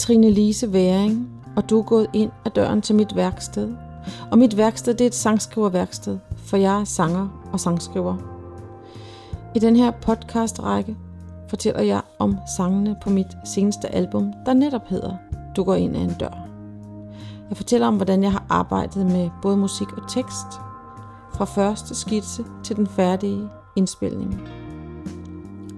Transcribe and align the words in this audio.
Trine 0.00 0.30
Lise 0.30 0.72
Væring, 0.72 1.28
og 1.56 1.70
du 1.70 1.78
er 1.78 1.82
gået 1.82 2.06
ind 2.12 2.30
ad 2.44 2.50
døren 2.50 2.82
til 2.82 2.94
mit 2.94 3.16
værksted. 3.16 3.74
Og 4.30 4.38
mit 4.38 4.56
værksted 4.56 4.94
det 4.94 5.00
er 5.00 5.06
et 5.06 5.14
sangskriverværksted, 5.14 6.18
for 6.36 6.56
jeg 6.56 6.80
er 6.80 6.84
sanger 6.84 7.48
og 7.52 7.60
sangskriver. 7.60 8.16
I 9.54 9.58
den 9.58 9.76
her 9.76 9.90
podcastrække 9.90 10.96
fortæller 11.48 11.82
jeg 11.82 12.00
om 12.18 12.36
sangene 12.56 12.96
på 13.02 13.10
mit 13.10 13.26
seneste 13.44 13.88
album, 13.94 14.32
der 14.46 14.54
netop 14.54 14.88
hedder 14.88 15.16
Du 15.56 15.64
går 15.64 15.74
ind 15.74 15.96
ad 15.96 16.02
en 16.02 16.14
dør. 16.20 16.46
Jeg 17.48 17.56
fortæller 17.56 17.86
om, 17.86 17.96
hvordan 17.96 18.22
jeg 18.22 18.32
har 18.32 18.44
arbejdet 18.48 19.06
med 19.06 19.30
både 19.42 19.56
musik 19.56 19.92
og 19.92 20.10
tekst, 20.10 20.46
fra 21.34 21.44
første 21.44 21.94
skitse 21.94 22.44
til 22.64 22.76
den 22.76 22.86
færdige 22.86 23.48
indspilning. 23.76 24.48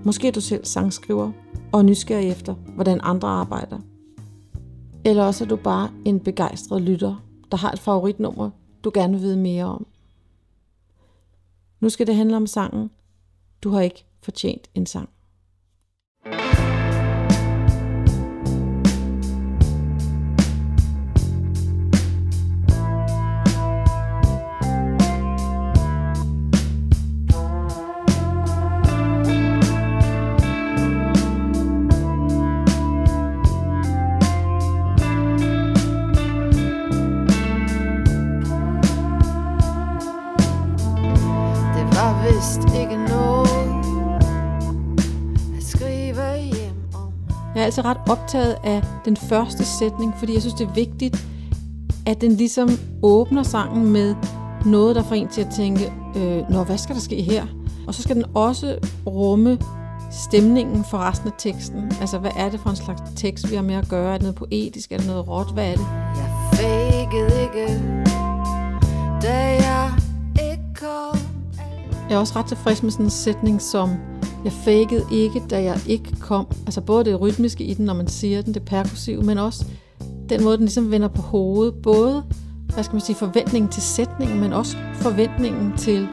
Måske 0.04 0.28
er 0.28 0.32
du 0.32 0.40
selv 0.40 0.64
sangskriver 0.64 1.32
og 1.72 1.84
nysgerrig 1.84 2.30
efter, 2.30 2.54
hvordan 2.74 3.00
andre 3.02 3.28
arbejder. 3.28 3.78
Eller 5.04 5.24
også 5.24 5.44
er 5.44 5.48
du 5.48 5.56
bare 5.56 5.90
en 6.04 6.20
begejstret 6.20 6.82
lytter, 6.82 7.24
der 7.50 7.56
har 7.56 7.72
et 7.72 7.78
favoritnummer, 7.78 8.50
du 8.84 8.90
gerne 8.94 9.12
vil 9.12 9.22
vide 9.22 9.36
mere 9.36 9.64
om. 9.64 9.86
Nu 11.80 11.88
skal 11.88 12.06
det 12.06 12.16
handle 12.16 12.36
om 12.36 12.46
sangen 12.46 12.90
Du 13.62 13.70
har 13.70 13.80
ikke 13.80 14.04
fortjent 14.20 14.70
en 14.74 14.86
sang. 14.86 15.08
Altså 47.78 47.90
ret 47.90 48.18
optaget 48.18 48.56
af 48.64 48.82
den 49.04 49.16
første 49.16 49.64
sætning, 49.64 50.14
fordi 50.18 50.34
jeg 50.34 50.40
synes, 50.40 50.54
det 50.54 50.66
er 50.66 50.72
vigtigt, 50.72 51.26
at 52.06 52.20
den 52.20 52.32
ligesom 52.32 52.68
åbner 53.02 53.42
sangen 53.42 53.92
med 53.92 54.14
noget, 54.66 54.96
der 54.96 55.02
får 55.02 55.14
en 55.14 55.28
til 55.28 55.40
at 55.40 55.48
tænke, 55.56 55.92
øh, 56.16 56.50
Nå, 56.50 56.64
hvad 56.64 56.78
skal 56.78 56.94
der 56.94 57.00
ske 57.00 57.22
her? 57.22 57.46
Og 57.86 57.94
så 57.94 58.02
skal 58.02 58.16
den 58.16 58.24
også 58.34 58.78
rumme 59.06 59.58
stemningen 60.10 60.84
for 60.84 60.98
resten 60.98 61.28
af 61.28 61.32
teksten. 61.38 61.92
Altså, 62.00 62.18
hvad 62.18 62.30
er 62.36 62.50
det 62.50 62.60
for 62.60 62.70
en 62.70 62.76
slags 62.76 63.02
tekst, 63.16 63.50
vi 63.50 63.54
har 63.54 63.62
med 63.62 63.74
at 63.74 63.88
gøre? 63.88 64.08
Er 64.08 64.12
det 64.12 64.22
noget 64.22 64.34
poetisk? 64.34 64.92
Er 64.92 64.96
det 64.96 65.06
noget 65.06 65.28
råt? 65.28 65.52
Hvad 65.52 65.66
er 65.66 65.76
det? 65.76 65.86
Jeg 66.16 66.30
fakede 66.52 67.42
ikke, 67.42 67.82
da 69.22 69.38
jeg 69.38 69.92
ikke 70.52 70.74
kom. 70.74 71.18
Jeg 72.08 72.14
er 72.14 72.18
også 72.18 72.32
ret 72.36 72.46
tilfreds 72.46 72.82
med 72.82 72.90
sådan 72.90 73.06
en 73.06 73.10
sætning 73.10 73.62
som, 73.62 73.90
jeg 74.44 74.52
fakede 74.52 75.04
ikke, 75.10 75.42
da 75.50 75.62
jeg 75.62 75.80
ikke 75.86 76.16
kom. 76.20 76.46
Altså 76.66 76.80
både 76.80 77.04
det 77.04 77.20
rytmiske 77.20 77.64
i 77.64 77.74
den, 77.74 77.84
når 77.84 77.94
man 77.94 78.08
siger 78.08 78.42
den, 78.42 78.54
det 78.54 78.62
perkussive, 78.62 79.22
men 79.22 79.38
også 79.38 79.64
den 80.28 80.44
måde, 80.44 80.56
den 80.56 80.64
ligesom 80.64 80.90
vender 80.90 81.08
på 81.08 81.22
hovedet. 81.22 81.74
Både, 81.82 82.22
hvad 82.74 82.84
skal 82.84 82.94
man 82.94 83.00
sige, 83.00 83.16
forventningen 83.16 83.70
til 83.70 83.82
sætningen, 83.82 84.40
men 84.40 84.52
også 84.52 84.76
forventningen 84.94 85.72
til, 85.76 86.08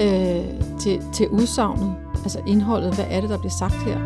øh, 0.00 0.44
til, 0.80 1.02
til 1.14 1.28
udsagnet. 1.28 1.94
Altså 2.22 2.38
indholdet, 2.46 2.94
hvad 2.94 3.04
er 3.10 3.20
det, 3.20 3.30
der 3.30 3.38
bliver 3.38 3.52
sagt 3.58 3.82
her? 3.84 3.98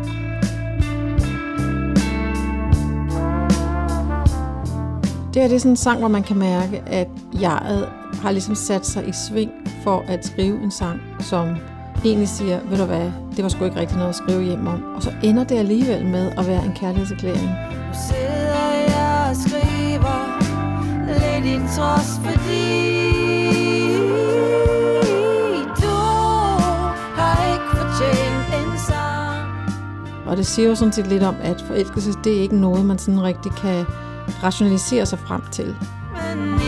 Det 5.33 5.41
her 5.41 5.47
det 5.47 5.55
er 5.55 5.59
sådan 5.59 5.71
en 5.71 5.77
sang, 5.77 5.99
hvor 5.99 6.07
man 6.07 6.23
kan 6.23 6.37
mærke, 6.37 6.83
at 6.85 7.07
jeg 7.39 7.85
har 8.21 8.31
ligesom 8.31 8.55
sat 8.55 8.85
sig 8.85 9.07
i 9.07 9.11
sving 9.11 9.51
for 9.83 10.03
at 10.07 10.25
skrive 10.25 10.63
en 10.63 10.71
sang, 10.71 11.01
som 11.19 11.55
egentlig 12.05 12.29
siger, 12.29 12.59
ved 12.69 12.77
du 12.77 12.85
hvad, 12.85 13.11
det 13.35 13.43
var 13.43 13.49
sgu 13.49 13.63
ikke 13.65 13.79
rigtig 13.79 13.97
noget 13.97 14.09
at 14.09 14.15
skrive 14.15 14.43
hjem 14.43 14.67
om. 14.67 14.83
Og 14.95 15.03
så 15.03 15.13
ender 15.23 15.43
det 15.43 15.57
alligevel 15.57 16.05
med 16.05 16.31
at 16.37 16.47
være 16.47 16.65
en 16.65 16.73
kærlighedserklæring. 16.75 17.49
Nu 17.49 17.93
sidder 18.09 18.71
jeg 18.87 19.27
og 19.29 19.35
skriver 19.35 20.39
lidt 21.07 21.45
i 21.45 21.75
trods, 21.75 22.19
fordi. 22.23 22.91
Og 30.31 30.37
det 30.37 30.47
siger 30.47 30.69
jo 30.69 30.75
sådan 30.75 30.93
set 30.93 31.07
lidt 31.07 31.23
om, 31.23 31.35
at 31.41 31.63
forelskelse, 31.67 32.11
det 32.23 32.37
er 32.37 32.41
ikke 32.41 32.55
noget, 32.55 32.85
man 32.85 32.99
sådan 32.99 33.23
rigtig 33.23 33.51
kan 33.51 33.85
rationalisere 34.43 35.05
sig 35.05 35.19
frem 35.19 35.41
til. 35.51 35.75
Men 36.35 36.60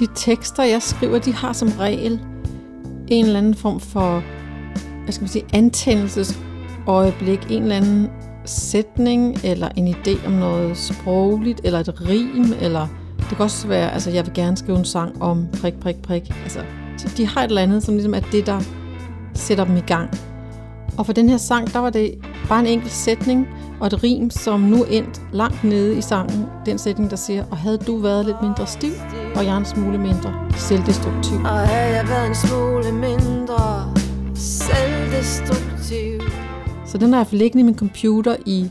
De 0.00 0.06
tekster, 0.14 0.62
jeg 0.62 0.82
skriver, 0.82 1.18
de 1.18 1.32
har 1.32 1.52
som 1.52 1.68
regel 1.78 2.20
en 3.08 3.24
eller 3.24 3.38
anden 3.38 3.54
form 3.54 3.80
for, 3.80 4.22
hvad 5.02 5.12
skal 5.12 5.22
man 5.22 5.28
sige, 5.28 5.44
antændelsesøjeblik, 5.52 7.46
en 7.50 7.62
eller 7.62 7.76
anden 7.76 8.10
sætning, 8.44 9.38
eller 9.44 9.68
en 9.76 9.94
idé 9.94 10.26
om 10.26 10.32
noget 10.32 10.76
sprogligt, 10.76 11.60
eller 11.64 11.80
et 11.80 12.08
rim, 12.08 12.54
eller 12.60 12.86
det 13.18 13.28
kan 13.28 13.40
også 13.40 13.68
være, 13.68 13.92
altså 13.92 14.10
jeg 14.10 14.26
vil 14.26 14.34
gerne 14.34 14.56
skrive 14.56 14.78
en 14.78 14.84
sang 14.84 15.22
om 15.22 15.46
prik, 15.60 15.74
prik, 15.80 16.02
prik. 16.02 16.32
Altså, 16.42 16.60
så 16.96 17.08
de 17.16 17.26
har 17.26 17.44
et 17.44 17.48
eller 17.48 17.62
andet, 17.62 17.82
som 17.82 17.94
ligesom 17.94 18.14
er 18.14 18.20
det, 18.20 18.46
der 18.46 18.60
sætter 19.34 19.64
dem 19.64 19.76
i 19.76 19.80
gang. 19.86 20.10
Og 20.98 21.06
for 21.06 21.12
den 21.12 21.28
her 21.28 21.36
sang, 21.36 21.72
der 21.72 21.78
var 21.78 21.90
det 21.90 22.14
bare 22.48 22.60
en 22.60 22.66
enkelt 22.66 22.92
sætning 22.92 23.48
og 23.80 23.86
et 23.86 24.02
rim, 24.02 24.30
som 24.30 24.60
nu 24.60 24.84
endte 24.84 25.20
langt 25.32 25.64
nede 25.64 25.98
i 25.98 26.00
sangen. 26.00 26.46
Den 26.66 26.78
sætning, 26.78 27.10
der 27.10 27.16
siger, 27.16 27.44
og 27.50 27.56
havde 27.56 27.78
du 27.78 27.96
været 27.96 28.26
lidt 28.26 28.36
mindre 28.42 28.66
stiv, 28.66 28.92
og 29.36 29.44
jeg 29.44 29.56
en 29.56 29.64
smule 29.64 29.98
mindre 29.98 30.34
selvdestruktiv. 30.56 31.36
Og 31.36 31.50
havde 31.50 31.96
jeg 31.96 32.08
været 32.08 32.26
en 32.28 32.34
smule 32.34 32.92
mindre 32.92 33.94
selvdestruktiv 34.34 36.20
Så 36.86 36.98
den 36.98 37.12
har 37.12 37.20
jeg 37.20 37.26
liggende 37.30 37.60
i 37.60 37.64
min 37.64 37.78
computer 37.78 38.36
i 38.46 38.70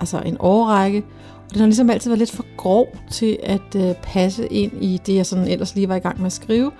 altså 0.00 0.18
en 0.18 0.36
årrække, 0.40 1.04
og 1.44 1.52
den 1.52 1.60
har 1.60 1.66
ligesom 1.66 1.90
altid 1.90 2.10
været 2.10 2.18
lidt 2.18 2.32
for 2.32 2.44
grov 2.56 2.86
til 3.10 3.38
at 3.42 3.74
øh, 3.76 3.94
passe 4.02 4.46
ind 4.46 4.72
i 4.80 5.00
det, 5.06 5.14
jeg 5.14 5.26
sådan 5.26 5.48
ellers 5.48 5.74
lige 5.74 5.88
var 5.88 5.94
i 5.96 5.98
gang 5.98 6.18
med 6.18 6.26
at 6.26 6.32
skrive. 6.32 6.70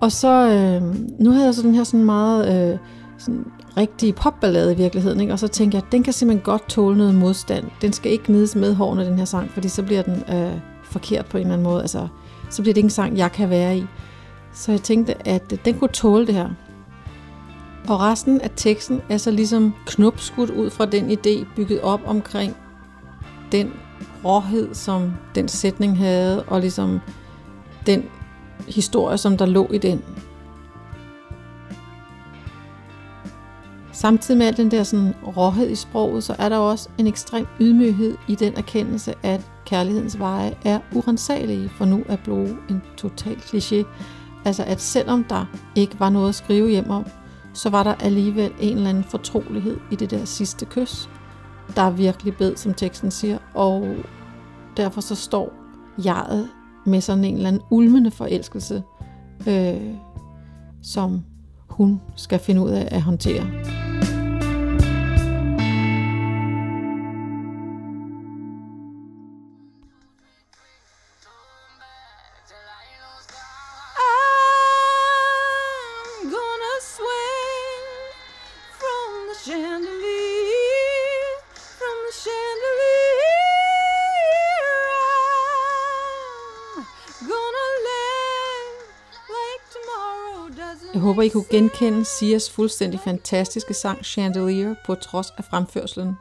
Og 0.00 0.12
så, 0.12 0.28
øh, 0.28 0.82
nu 1.18 1.30
havde 1.30 1.44
jeg 1.44 1.54
så 1.54 1.62
den 1.62 1.74
her 1.74 1.84
sådan 1.84 2.04
meget 2.04 2.72
øh, 2.72 2.78
sådan 3.18 3.44
rigtig 3.76 4.14
popballade 4.14 4.72
i 4.72 4.76
virkeligheden, 4.76 5.20
ikke? 5.20 5.32
og 5.32 5.38
så 5.38 5.48
tænkte 5.48 5.76
jeg, 5.76 5.84
at 5.86 5.92
den 5.92 6.02
kan 6.02 6.12
simpelthen 6.12 6.44
godt 6.44 6.68
tåle 6.68 6.98
noget 6.98 7.14
modstand. 7.14 7.64
Den 7.82 7.92
skal 7.92 8.12
ikke 8.12 8.32
nides 8.32 8.56
med 8.56 8.74
hårene, 8.74 9.04
den 9.04 9.18
her 9.18 9.24
sang, 9.24 9.50
fordi 9.50 9.68
så 9.68 9.82
bliver 9.82 10.02
den 10.02 10.36
øh, 10.36 10.52
forkert 10.84 11.26
på 11.26 11.36
en 11.36 11.40
eller 11.40 11.52
anden 11.52 11.64
måde. 11.64 11.80
Altså, 11.80 12.08
så 12.50 12.62
bliver 12.62 12.74
det 12.74 12.78
ikke 12.78 12.86
en 12.86 12.90
sang, 12.90 13.16
jeg 13.16 13.32
kan 13.32 13.50
være 13.50 13.78
i. 13.78 13.84
Så 14.52 14.72
jeg 14.72 14.82
tænkte, 14.82 15.28
at 15.28 15.52
øh, 15.52 15.58
den 15.64 15.78
kunne 15.78 15.88
tåle 15.88 16.26
det 16.26 16.34
her. 16.34 16.48
Og 17.88 18.00
resten 18.00 18.40
af 18.40 18.50
teksten 18.56 19.02
er 19.08 19.16
så 19.16 19.30
ligesom 19.30 19.74
knopskudt 19.86 20.50
ud 20.50 20.70
fra 20.70 20.86
den 20.86 21.10
idé, 21.10 21.54
bygget 21.56 21.80
op 21.80 22.00
omkring 22.06 22.56
den 23.52 23.72
råhed, 24.24 24.74
som 24.74 25.12
den 25.34 25.48
sætning 25.48 25.98
havde, 25.98 26.42
og 26.42 26.60
ligesom 26.60 27.00
den 27.86 28.04
historie, 28.68 29.18
som 29.18 29.36
der 29.36 29.46
lå 29.46 29.68
i 29.72 29.78
den. 29.78 30.02
Samtidig 34.00 34.38
med 34.38 34.46
al 34.46 34.56
den 34.56 34.70
der 34.70 34.82
sådan 34.82 35.14
råhed 35.36 35.70
i 35.70 35.74
sproget, 35.74 36.24
så 36.24 36.34
er 36.38 36.48
der 36.48 36.56
også 36.56 36.88
en 36.98 37.06
ekstrem 37.06 37.46
ydmyghed 37.60 38.16
i 38.28 38.34
den 38.34 38.54
erkendelse, 38.56 39.14
at 39.22 39.50
kærlighedens 39.66 40.18
veje 40.18 40.54
er 40.64 40.80
urensagelige, 40.94 41.68
for 41.68 41.84
nu 41.84 42.02
at 42.08 42.20
bruge 42.24 42.56
en 42.70 42.82
total 42.96 43.34
kliché. 43.34 43.84
Altså 44.44 44.64
at 44.64 44.80
selvom 44.80 45.24
der 45.24 45.44
ikke 45.76 46.00
var 46.00 46.10
noget 46.10 46.28
at 46.28 46.34
skrive 46.34 46.70
hjem 46.70 46.90
om, 46.90 47.06
så 47.54 47.70
var 47.70 47.82
der 47.82 47.94
alligevel 47.94 48.52
en 48.60 48.76
eller 48.76 48.90
anden 48.90 49.04
fortrolighed 49.04 49.76
i 49.90 49.96
det 49.96 50.10
der 50.10 50.24
sidste 50.24 50.66
kys, 50.66 51.08
der 51.76 51.82
er 51.82 51.90
virkelig 51.90 52.36
bed, 52.36 52.56
som 52.56 52.74
teksten 52.74 53.10
siger, 53.10 53.38
og 53.54 53.94
derfor 54.76 55.00
så 55.00 55.14
står 55.14 55.52
jeget 56.04 56.48
med 56.86 57.00
sådan 57.00 57.24
en 57.24 57.34
eller 57.34 57.48
anden 57.48 57.62
ulmende 57.70 58.10
forelskelse, 58.10 58.82
øh, 59.46 59.94
som 60.82 61.24
hun 61.70 62.00
skal 62.16 62.38
finde 62.38 62.60
ud 62.60 62.70
af 62.70 62.88
at 62.90 63.02
håndtere. 63.02 63.79
Håber, 91.20 91.26
I 91.26 91.28
kunne 91.28 91.44
genkende 91.50 92.04
Sias 92.04 92.50
fuldstændig 92.50 93.00
fantastiske 93.00 93.74
sang 93.74 94.04
Chandelier 94.04 94.74
på 94.86 94.94
trods 94.94 95.30
af 95.38 95.44
fremførselen. 95.44 96.14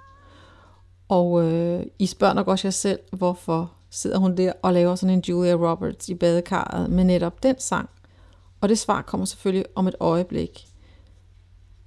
Og 1.09 1.43
øh, 1.43 1.85
I 1.99 2.05
spørger 2.05 2.33
nok 2.33 2.47
også 2.47 2.67
jer 2.67 2.71
selv, 2.71 2.99
hvorfor 3.11 3.71
sidder 3.89 4.17
hun 4.17 4.37
der 4.37 4.53
og 4.61 4.73
laver 4.73 4.95
sådan 4.95 5.15
en 5.15 5.23
Julia 5.29 5.53
Roberts 5.53 6.09
i 6.09 6.13
badekarret 6.13 6.89
med 6.89 7.03
netop 7.03 7.43
den 7.43 7.55
sang. 7.59 7.89
Og 8.61 8.69
det 8.69 8.79
svar 8.79 9.01
kommer 9.01 9.25
selvfølgelig 9.25 9.65
om 9.75 9.87
et 9.87 9.95
øjeblik. 9.99 10.67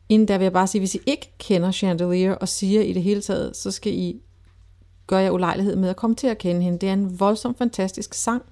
Inden 0.08 0.28
der 0.28 0.38
vil 0.38 0.44
jeg 0.44 0.52
bare 0.52 0.66
sige, 0.66 0.80
hvis 0.80 0.94
I 0.94 1.00
ikke 1.06 1.32
kender 1.38 1.72
Chandelier 1.72 2.34
og 2.34 2.48
siger 2.48 2.80
i 2.80 2.92
det 2.92 3.02
hele 3.02 3.20
taget, 3.20 3.56
så 3.56 3.70
skal 3.70 3.92
I 3.92 4.20
gøre 5.06 5.20
jer 5.20 5.30
ulejlighed 5.30 5.76
med 5.76 5.88
at 5.88 5.96
komme 5.96 6.16
til 6.16 6.26
at 6.26 6.38
kende 6.38 6.62
hende. 6.62 6.78
Det 6.78 6.88
er 6.88 6.92
en 6.92 7.20
voldsomt 7.20 7.58
fantastisk 7.58 8.14
sang 8.14 8.42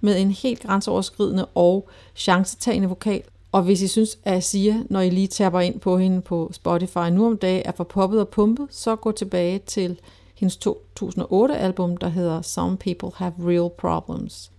med 0.00 0.20
en 0.20 0.30
helt 0.30 0.60
grænseoverskridende 0.60 1.46
og 1.46 1.88
chancetagende 2.16 2.88
vokal. 2.88 3.22
Og 3.52 3.62
hvis 3.62 3.82
I 3.82 3.88
synes, 3.88 4.18
at 4.24 4.44
Sia, 4.44 4.82
når 4.90 5.00
I 5.00 5.10
lige 5.10 5.26
tapper 5.26 5.60
ind 5.60 5.80
på 5.80 5.98
hende 5.98 6.20
på 6.20 6.50
Spotify 6.52 7.10
nu 7.12 7.26
om 7.26 7.36
dagen, 7.36 7.62
er 7.64 7.72
for 7.72 7.84
poppet 7.84 8.20
og 8.20 8.28
pumpet, 8.28 8.66
så 8.70 8.96
gå 8.96 9.12
tilbage 9.12 9.58
til 9.58 10.00
hendes 10.34 10.58
2008-album, 10.66 11.96
der 11.96 12.08
hedder 12.08 12.42
Some 12.42 12.76
People 12.76 13.10
Have 13.16 13.32
Real 13.38 13.70
Problems. 13.78 14.52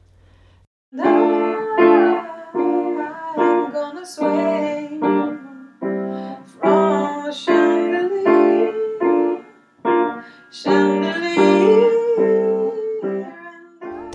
I'm 3.37 3.73
gonna 3.73 4.05
swear. 4.15 4.30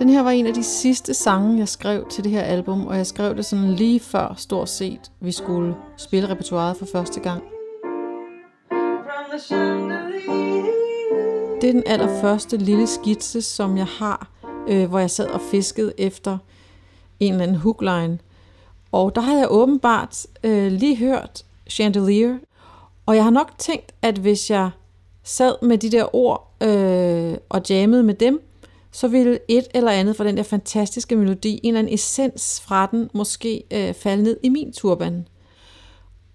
Den 0.06 0.14
her 0.14 0.22
var 0.22 0.30
en 0.30 0.46
af 0.46 0.54
de 0.54 0.62
sidste 0.62 1.14
sange, 1.14 1.58
jeg 1.58 1.68
skrev 1.68 2.08
til 2.10 2.24
det 2.24 2.32
her 2.32 2.42
album, 2.42 2.86
og 2.86 2.96
jeg 2.96 3.06
skrev 3.06 3.36
det 3.36 3.44
sådan 3.44 3.72
lige 3.72 4.00
før 4.00 4.34
stort 4.36 4.68
set, 4.68 5.00
vi 5.20 5.32
skulle 5.32 5.74
spille 5.96 6.28
repertoiret 6.28 6.76
for 6.76 6.86
første 6.86 7.20
gang. 7.20 7.42
Det 11.60 11.68
er 11.68 11.72
den 11.72 11.82
allerførste 11.86 12.56
lille 12.56 12.86
skitse, 12.86 13.42
som 13.42 13.76
jeg 13.76 13.86
har, 13.86 14.30
øh, 14.68 14.88
hvor 14.88 14.98
jeg 14.98 15.10
sad 15.10 15.26
og 15.26 15.40
fiskede 15.40 15.92
efter 15.98 16.38
en 17.20 17.32
eller 17.32 17.44
anden 17.44 17.56
hookline. 17.56 18.18
Og 18.92 19.14
der 19.14 19.20
havde 19.20 19.40
jeg 19.40 19.48
åbenbart 19.50 20.26
øh, 20.44 20.72
lige 20.72 20.96
hørt 20.96 21.44
Chandelier, 21.70 22.38
og 23.06 23.16
jeg 23.16 23.24
har 23.24 23.30
nok 23.30 23.52
tænkt, 23.58 23.92
at 24.02 24.18
hvis 24.18 24.50
jeg 24.50 24.70
sad 25.24 25.54
med 25.62 25.78
de 25.78 25.90
der 25.90 26.16
ord 26.16 26.52
øh, 26.60 27.36
og 27.48 27.62
jammede 27.70 28.02
med 28.02 28.14
dem, 28.14 28.45
så 28.96 29.08
ville 29.08 29.38
et 29.48 29.66
eller 29.74 29.90
andet 29.90 30.16
fra 30.16 30.24
den 30.24 30.36
der 30.36 30.42
fantastiske 30.42 31.16
melodi, 31.16 31.60
en 31.62 31.68
eller 31.68 31.78
anden 31.78 31.94
essens 31.94 32.60
fra 32.60 32.86
den, 32.86 33.10
måske 33.14 33.64
øh, 33.70 33.94
falde 33.94 34.22
ned 34.22 34.36
i 34.42 34.48
min 34.48 34.72
turban. 34.72 35.28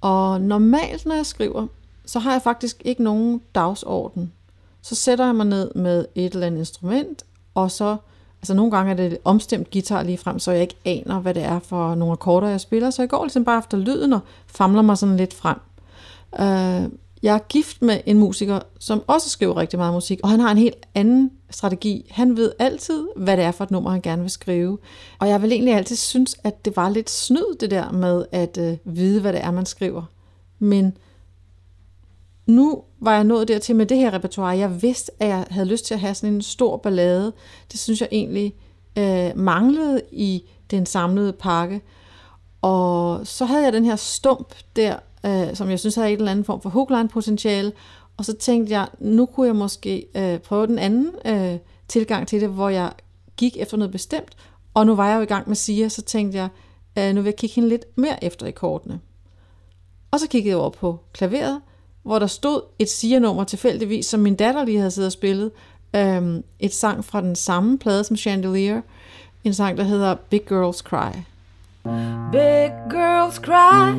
Og 0.02 0.42
normalt, 0.42 1.06
når 1.06 1.16
jeg 1.16 1.26
skriver, 1.26 1.68
så 2.06 2.20
har 2.20 2.32
jeg 2.32 2.42
faktisk 2.42 2.82
ikke 2.86 3.04
nogen 3.04 3.42
dagsorden. 3.56 4.32
Så 4.82 4.96
sætter 4.96 5.26
jeg 5.26 5.36
mig 5.36 5.46
ned 5.46 5.72
med 5.76 6.06
et 6.16 6.34
eller 6.34 6.48
andet 6.48 6.60
instrument, 6.60 7.24
og 7.54 7.72
så, 7.72 7.98
altså 8.42 8.54
nogle 8.54 8.72
gange 8.72 8.92
er 8.92 8.96
det 8.96 9.18
omstemt 9.24 9.72
guitar 9.72 10.04
lige 10.04 10.18
frem, 10.18 10.40
så 10.40 10.52
jeg 10.52 10.62
ikke 10.62 10.78
aner, 10.86 11.20
hvad 11.20 11.34
det 11.34 11.44
er 11.44 11.60
for 11.60 11.96
nogle 11.96 12.12
akkorder, 12.12 12.48
jeg 12.48 12.62
spiller. 12.62 12.90
Så 12.90 13.02
jeg 13.02 13.10
går 13.10 13.24
ligesom 13.24 13.46
bare 13.46 13.60
efter 13.60 13.78
lyden 13.78 14.14
og 14.14 14.20
famler 14.48 14.82
mig 14.82 14.98
sådan 14.98 15.18
lidt 15.18 15.34
frem. 15.34 15.58
Øh, 16.40 16.92
jeg 17.24 17.36
er 17.36 17.48
gift 17.50 17.82
med 17.82 18.00
en 18.06 18.20
musiker, 18.20 18.60
som 18.80 19.04
også 19.08 19.30
skriver 19.30 19.58
rigtig 19.58 19.80
meget 19.80 19.94
musik, 19.94 20.20
og 20.24 20.30
han 20.30 20.40
har 20.40 20.52
en 20.52 20.58
helt 20.58 20.88
anden 20.96 21.32
strategi. 21.52 22.12
Han 22.12 22.38
ved 22.38 22.52
altid, 22.60 23.08
hvad 23.16 23.38
det 23.38 23.46
er 23.46 23.52
for 23.52 23.64
et 23.64 23.72
nummer, 23.72 23.92
han 23.92 24.02
gerne 24.02 24.22
vil 24.22 24.32
skrive. 24.32 24.78
Og 25.20 25.30
jeg 25.30 25.42
vil 25.42 25.52
egentlig 25.52 25.74
altid 25.74 25.96
synes, 25.96 26.36
at 26.44 26.66
det 26.66 26.76
var 26.76 26.90
lidt 26.90 27.10
snyd, 27.10 27.56
det 27.60 27.72
der 27.72 27.92
med 27.92 28.26
at 28.32 28.58
øh, 28.58 28.78
vide, 28.84 29.22
hvad 29.22 29.34
det 29.34 29.44
er, 29.44 29.52
man 29.52 29.66
skriver. 29.66 30.04
Men 30.60 30.98
nu 32.46 32.84
var 33.00 33.16
jeg 33.16 33.24
nået 33.24 33.48
dertil 33.48 33.76
med 33.76 33.86
det 33.86 33.98
her 33.98 34.14
repertoire. 34.14 34.58
Jeg 34.58 34.82
vidste, 34.82 35.12
at 35.20 35.28
jeg 35.28 35.46
havde 35.50 35.68
lyst 35.68 35.86
til 35.86 35.94
at 35.94 36.00
have 36.00 36.16
sådan 36.16 36.36
en 36.36 36.42
stor 36.42 36.78
ballade. 36.78 37.34
Det 37.72 37.80
synes 37.80 38.02
jeg 38.02 38.10
egentlig 38.12 38.54
øh, 38.98 39.32
manglede 39.36 40.02
i 40.12 40.44
den 40.72 40.86
samlede 40.86 41.34
pakke. 41.34 41.82
Og 42.62 43.28
så 43.28 43.46
havde 43.46 43.64
jeg 43.64 43.74
den 43.74 43.86
her 43.86 43.96
stump 43.96 44.56
der, 44.76 44.96
øh, 45.26 45.56
som 45.56 45.70
jeg 45.70 45.80
synes 45.80 45.96
havde 45.96 46.12
en 46.12 46.18
eller 46.18 46.32
anden 46.32 46.46
form 46.46 46.62
for 46.62 46.70
hookline 46.70 47.08
potentiale. 47.08 47.72
Og 48.22 48.26
så 48.26 48.34
tænkte 48.34 48.74
jeg, 48.74 48.88
nu 49.00 49.26
kunne 49.26 49.48
jeg 49.48 49.56
måske 49.56 50.06
øh, 50.16 50.40
prøve 50.40 50.68
den 50.68 50.80
anden 50.80 51.12
øh, 51.26 51.58
tilgang 51.88 52.28
til 52.28 52.42
det, 52.42 52.50
hvor 52.50 52.70
jeg 52.70 52.92
gik 53.38 53.58
efter 53.58 53.78
noget 53.78 53.92
bestemt. 53.92 54.36
Og 54.74 54.86
nu 54.86 54.96
var 54.96 55.10
jeg 55.10 55.18
jo 55.18 55.22
i 55.22 55.26
gang 55.26 55.48
med 55.48 55.56
Sia, 55.56 55.90
så 55.90 56.02
tænkte 56.02 56.38
jeg, 56.38 56.48
øh, 56.98 57.16
nu 57.16 57.22
vil 57.22 57.28
jeg 57.28 57.36
kigge 57.36 57.56
hende 57.56 57.70
lidt 57.70 57.86
mere 57.98 58.24
efter 58.24 58.46
i 58.46 58.52
kortene. 58.52 59.00
Og 60.12 60.20
så 60.20 60.28
kiggede 60.28 60.50
jeg 60.50 60.58
over 60.58 60.70
på 60.70 61.00
klaveret, 61.14 61.62
hvor 62.04 62.20
der 62.20 62.28
stod 62.28 62.62
et 62.80 62.90
Sia-nummer 62.90 63.44
tilfældigvis, 63.44 64.06
som 64.06 64.20
min 64.20 64.36
datter 64.36 64.66
lige 64.66 64.78
havde 64.78 64.92
siddet 64.92 65.08
og 65.08 65.12
spillet. 65.12 65.52
øh, 65.96 66.40
et 66.60 66.74
sang 66.74 67.06
fra 67.06 67.22
den 67.22 67.36
samme 67.36 67.78
plade 67.78 68.04
som 68.04 68.18
Chandelier. 68.18 68.82
En 69.44 69.54
sang, 69.54 69.78
der 69.78 69.84
hedder 69.84 70.16
Big 70.16 70.42
Girls 70.48 70.78
Cry. 70.78 71.12
Big 72.32 72.72
girls 72.90 73.36
cry 73.36 73.92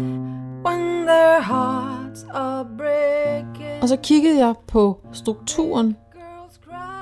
when 0.64 1.06
their 1.06 1.40
hearts. 1.40 2.01
Og 3.82 3.88
så 3.88 3.96
kiggede 3.96 4.38
jeg 4.46 4.54
på 4.66 5.00
strukturen 5.12 5.96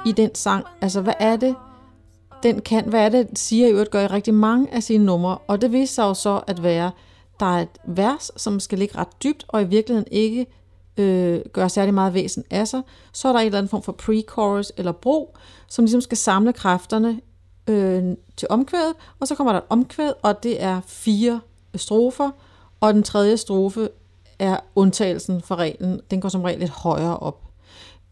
i 0.07 0.13
den 0.13 0.35
sang. 0.35 0.65
Altså, 0.81 1.01
hvad 1.01 1.15
er 1.19 1.37
det, 1.37 1.55
den 2.43 2.61
kan? 2.61 2.89
Hvad 2.89 3.05
er 3.05 3.09
det, 3.09 3.39
siger 3.39 3.69
i 3.69 3.71
øvrigt 3.71 3.91
gør 3.91 4.01
i 4.03 4.07
rigtig 4.07 4.35
mange 4.35 4.75
af 4.75 4.83
sine 4.83 5.05
numre? 5.05 5.39
Og 5.39 5.61
det 5.61 5.73
viste 5.73 5.95
sig 5.95 6.03
jo 6.03 6.15
så 6.15 6.41
at 6.47 6.63
være, 6.63 6.91
der 7.41 7.47
er 7.47 7.63
et 7.63 7.79
vers, 7.85 8.31
som 8.37 8.61
skal 8.61 8.79
ligge 8.79 8.99
ret 8.99 9.23
dybt, 9.23 9.45
og 9.49 9.63
i 9.63 9.65
virkeligheden 9.65 10.09
ikke 10.11 10.47
øh, 10.97 11.41
gør 11.53 11.69
særlig 11.69 11.95
meget 11.95 12.15
væsen 12.15 12.45
af 12.51 12.69
sig. 12.69 12.83
Så 13.13 13.29
er 13.29 13.33
der 13.33 13.41
en 13.41 13.47
eller 13.47 13.59
anden 13.59 13.71
form 13.71 13.83
for 13.83 13.97
pre-chorus 14.03 14.71
eller 14.77 14.93
bro, 14.93 15.37
som 15.69 15.85
ligesom 15.85 16.01
skal 16.01 16.17
samle 16.17 16.53
kræfterne 16.53 17.21
øh, 17.69 18.17
til 18.37 18.49
omkvædet, 18.51 18.95
og 19.21 19.29
så 19.29 19.35
kommer 19.35 19.53
der 19.53 19.61
et 19.61 19.67
omkvæd, 19.69 20.13
og 20.23 20.43
det 20.43 20.63
er 20.63 20.81
fire 20.87 21.41
strofer, 21.75 22.31
og 22.81 22.95
den 22.95 23.03
tredje 23.03 23.37
strofe 23.37 23.89
er 24.41 24.57
undtagelsen 24.75 25.43
for 25.43 25.57
reglen. 25.57 26.01
Den 26.11 26.21
går 26.21 26.29
som 26.29 26.43
regel 26.43 26.59
lidt 26.59 26.71
højere 26.71 27.19
op. 27.19 27.43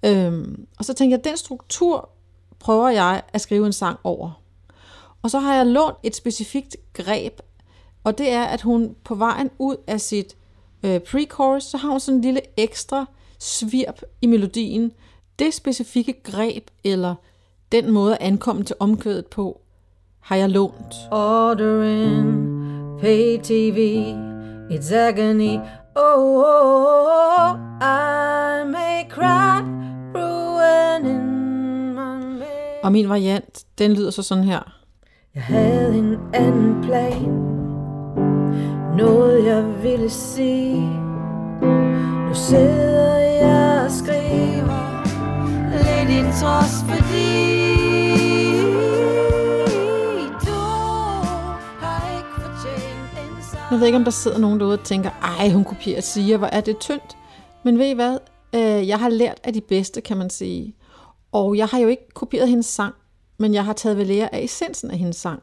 Øhm, 0.04 0.66
og 0.78 0.85
så 0.85 0.94
tænkte 0.94 1.12
jeg, 1.12 1.18
at 1.18 1.25
den 1.25 1.37
struktur 1.37 2.08
prøver 2.58 2.88
jeg 2.88 3.23
at 3.32 3.40
skrive 3.40 3.66
en 3.66 3.73
sang 3.73 3.99
over. 4.04 4.42
Og 5.23 5.30
så 5.30 5.38
har 5.38 5.54
jeg 5.54 5.66
lånt 5.66 5.97
et 6.02 6.16
specifikt 6.16 6.76
greb, 6.92 7.40
og 8.04 8.18
det 8.18 8.32
er, 8.32 8.44
at 8.44 8.62
hun 8.62 8.97
på 9.04 9.14
vejen 9.14 9.50
ud 9.58 9.76
af 9.87 10.00
sit 10.00 10.37
øh, 10.82 11.00
pre-chorus, 11.00 11.61
så 11.61 11.76
har 11.76 11.88
hun 11.88 12.00
sådan 12.00 12.16
en 12.16 12.23
lille 12.23 12.40
ekstra 12.56 13.06
svirp 13.38 14.02
i 14.23 14.26
melodien. 14.26 14.92
Det 15.38 15.54
specifikke 15.54 16.23
greb, 16.23 16.70
eller 16.85 17.14
den 17.73 17.90
måde 17.90 18.14
at 18.14 18.23
ankomme 18.23 18.64
til 18.64 18.76
omkvædet 18.78 19.26
på, 19.26 19.61
har 20.20 20.37
jeg 20.37 20.50
lånt. 20.50 20.94
Ordering, 21.11 22.49
pay 23.00 23.38
TV, 23.42 24.04
it's 24.70 24.94
agony. 24.94 25.58
Oh, 26.00 26.45
oh, 26.45 27.07
oh, 27.40 27.57
I 27.81 28.64
may 28.64 29.05
cry, 29.11 29.62
ruining 30.14 31.95
my 31.95 32.38
man. 32.38 32.83
Og 32.83 32.93
min 32.93 33.09
variant, 33.09 33.64
den 33.78 33.93
lyder 33.93 34.11
så 34.11 34.23
sådan 34.23 34.45
her. 34.45 34.61
Jeg 35.35 35.43
havde 35.43 35.99
en 35.99 36.17
anden 36.35 36.83
plan 36.83 37.33
Noget 38.97 39.47
jeg 39.47 39.83
ville 39.83 40.11
sige 40.11 40.81
Nu 42.28 42.35
sidder 42.35 43.19
jeg 43.19 43.83
og 43.85 43.90
skriver 43.90 45.02
Lidt 45.73 46.11
i 46.11 46.40
trods 46.40 46.85
fordi 46.88 47.67
Jeg 53.70 53.80
ved 53.80 53.87
ikke, 53.87 53.96
om 53.96 54.04
der 54.04 54.10
sidder 54.10 54.38
nogen 54.38 54.60
derude 54.60 54.78
og 54.78 54.84
tænker, 54.84 55.10
ej, 55.10 55.50
hun 55.50 55.64
kopierer 55.64 56.00
Sia, 56.00 56.37
hvor 56.37 56.46
er 56.46 56.60
det 56.60 56.78
tyndt. 56.78 57.16
Men 57.64 57.78
ved 57.78 57.87
I 57.87 57.92
hvad? 57.92 58.18
Øh, 58.54 58.88
jeg 58.88 58.98
har 58.98 59.08
lært 59.08 59.40
af 59.44 59.52
de 59.52 59.60
bedste, 59.60 60.00
kan 60.00 60.16
man 60.16 60.30
sige. 60.30 60.76
Og 61.32 61.56
jeg 61.56 61.66
har 61.66 61.78
jo 61.78 61.88
ikke 61.88 62.08
kopieret 62.14 62.48
hendes 62.48 62.66
sang, 62.66 62.94
men 63.38 63.54
jeg 63.54 63.64
har 63.64 63.72
taget 63.72 63.96
ved 63.96 64.04
lære 64.04 64.34
af 64.34 64.40
essensen 64.40 64.90
af 64.90 64.98
hendes 64.98 65.16
sang. 65.16 65.42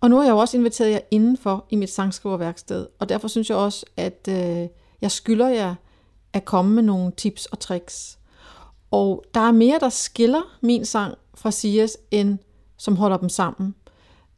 Og 0.00 0.10
nu 0.10 0.16
har 0.16 0.24
jeg 0.24 0.30
jo 0.30 0.38
også 0.38 0.56
inviteret 0.56 0.90
jer 0.90 0.98
indenfor 1.10 1.64
i 1.70 1.76
mit 1.76 1.90
sangskriverværksted, 1.90 2.86
og 2.98 3.08
derfor 3.08 3.28
synes 3.28 3.50
jeg 3.50 3.58
også, 3.58 3.86
at 3.96 4.28
øh, 4.28 4.68
jeg 5.00 5.10
skylder 5.10 5.48
jer 5.48 5.74
at 6.32 6.44
komme 6.44 6.74
med 6.74 6.82
nogle 6.82 7.12
tips 7.16 7.46
og 7.46 7.58
tricks. 7.58 8.18
Og 8.90 9.24
der 9.34 9.40
er 9.40 9.52
mere, 9.52 9.78
der 9.78 9.88
skiller 9.88 10.56
min 10.60 10.84
sang 10.84 11.14
fra 11.34 11.50
Sias, 11.50 11.96
end 12.10 12.38
som 12.76 12.96
holder 12.96 13.16
dem 13.16 13.28
sammen. 13.28 13.74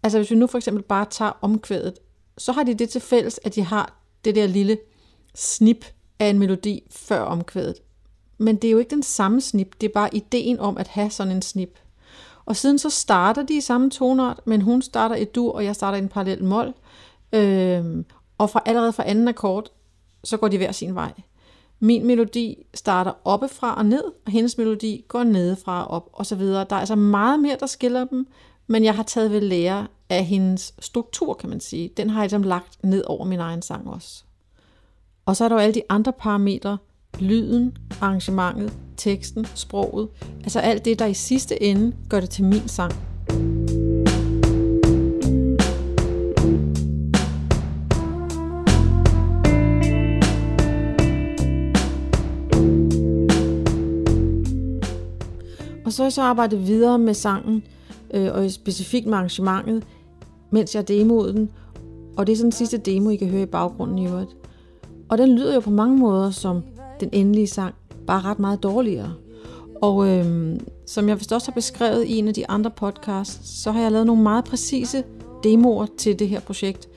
Altså 0.02 0.18
hvis 0.18 0.30
vi 0.30 0.36
nu 0.36 0.46
for 0.46 0.58
eksempel 0.58 0.82
bare 0.82 1.06
tager 1.10 1.32
omkvædet, 1.40 1.94
så 2.38 2.52
har 2.52 2.62
de 2.62 2.74
det 2.74 2.90
til 2.90 3.00
fælles, 3.00 3.40
at 3.44 3.54
de 3.54 3.62
har 3.62 4.00
det 4.24 4.34
der 4.34 4.46
lille 4.46 4.78
snip 5.34 5.84
af 6.18 6.26
en 6.26 6.38
melodi 6.38 6.82
før 6.90 7.20
omkvædet. 7.20 7.76
Men 8.38 8.56
det 8.56 8.68
er 8.68 8.72
jo 8.72 8.78
ikke 8.78 8.90
den 8.90 9.02
samme 9.02 9.40
snip, 9.40 9.80
det 9.80 9.88
er 9.88 9.92
bare 9.94 10.16
ideen 10.16 10.60
om 10.60 10.78
at 10.78 10.88
have 10.88 11.10
sådan 11.10 11.32
en 11.32 11.42
snip. 11.42 11.78
Og 12.44 12.56
siden 12.56 12.78
så 12.78 12.90
starter 12.90 13.42
de 13.42 13.56
i 13.56 13.60
samme 13.60 13.90
tonart, 13.90 14.40
men 14.46 14.60
hun 14.60 14.82
starter 14.82 15.16
i 15.16 15.24
dur, 15.24 15.52
og 15.52 15.64
jeg 15.64 15.74
starter 15.74 15.98
i 15.98 16.02
en 16.02 16.08
parallel 16.08 16.44
mol. 16.44 16.74
Øhm, 17.32 18.04
Og 18.38 18.50
fra 18.50 18.62
allerede 18.66 18.92
fra 18.92 19.08
anden 19.08 19.28
akkord, 19.28 19.72
så 20.24 20.36
går 20.36 20.48
de 20.48 20.56
hver 20.56 20.72
sin 20.72 20.94
vej. 20.94 21.12
Min 21.80 22.06
melodi 22.06 22.66
starter 22.74 23.12
oppefra 23.24 23.74
og 23.74 23.86
ned, 23.86 24.04
og 24.26 24.32
hendes 24.32 24.58
melodi 24.58 25.04
går 25.08 25.22
nedefra 25.22 25.84
og 25.84 25.90
op, 25.90 26.08
og 26.12 26.26
så 26.26 26.34
videre. 26.36 26.66
Der 26.70 26.76
er 26.76 26.80
altså 26.80 26.96
meget 26.96 27.40
mere, 27.40 27.56
der 27.60 27.66
skiller 27.66 28.04
dem, 28.04 28.26
men 28.66 28.84
jeg 28.84 28.94
har 28.94 29.02
taget 29.02 29.30
ved 29.30 29.40
lære 29.40 29.86
af 30.10 30.24
hendes 30.24 30.74
struktur, 30.78 31.34
kan 31.34 31.50
man 31.50 31.60
sige. 31.60 31.90
Den 31.96 32.10
har 32.10 32.20
jeg 32.20 32.24
ligesom 32.24 32.42
lagt 32.42 32.84
ned 32.84 33.04
over 33.06 33.24
min 33.24 33.40
egen 33.40 33.62
sang 33.62 33.88
også. 33.88 34.24
Og 35.26 35.36
så 35.36 35.44
er 35.44 35.48
der 35.48 35.56
jo 35.56 35.60
alle 35.60 35.74
de 35.74 35.82
andre 35.88 36.12
parametre, 36.12 36.78
lyden, 37.18 37.76
arrangementet, 38.00 38.72
teksten, 38.96 39.46
sproget, 39.54 40.08
altså 40.42 40.60
alt 40.60 40.84
det, 40.84 40.98
der 40.98 41.06
i 41.06 41.14
sidste 41.14 41.62
ende 41.62 41.96
gør 42.08 42.20
det 42.20 42.30
til 42.30 42.44
min 42.44 42.68
sang. 42.68 42.92
Og 55.84 55.92
så 55.92 56.02
har 56.02 56.06
jeg 56.06 56.12
så 56.12 56.22
arbejdet 56.22 56.66
videre 56.66 56.98
med 56.98 57.14
sangen, 57.14 57.62
øh, 58.14 58.34
og 58.34 58.50
specifikt 58.50 59.06
med 59.06 59.14
arrangementet, 59.14 59.84
mens 60.50 60.74
jeg 60.74 60.88
demoede 60.88 61.32
den. 61.32 61.50
Og 62.16 62.26
det 62.26 62.32
er 62.32 62.36
sådan 62.36 62.50
den 62.50 62.52
sidste 62.52 62.76
demo, 62.76 63.10
I 63.10 63.16
kan 63.16 63.28
høre 63.28 63.42
i 63.42 63.46
baggrunden 63.46 63.98
i 63.98 64.06
øvrigt. 64.06 64.36
Og 65.08 65.18
den 65.18 65.28
lyder 65.28 65.54
jo 65.54 65.60
på 65.60 65.70
mange 65.70 65.98
måder 65.98 66.30
som 66.30 66.62
den 67.00 67.08
endelige 67.12 67.46
sang, 67.46 67.74
bare 68.06 68.20
ret 68.20 68.38
meget 68.38 68.62
dårligere. 68.62 69.12
Og 69.82 70.08
øhm, 70.08 70.60
som 70.86 71.08
jeg 71.08 71.18
vist 71.18 71.32
også 71.32 71.50
har 71.50 71.54
beskrevet 71.54 72.04
i 72.04 72.18
en 72.18 72.28
af 72.28 72.34
de 72.34 72.48
andre 72.48 72.70
podcasts, 72.70 73.62
så 73.62 73.70
har 73.70 73.80
jeg 73.80 73.92
lavet 73.92 74.06
nogle 74.06 74.22
meget 74.22 74.44
præcise 74.44 75.04
demoer 75.44 75.86
til 75.98 76.18
det 76.18 76.28
her 76.28 76.40
projekt. 76.40 76.88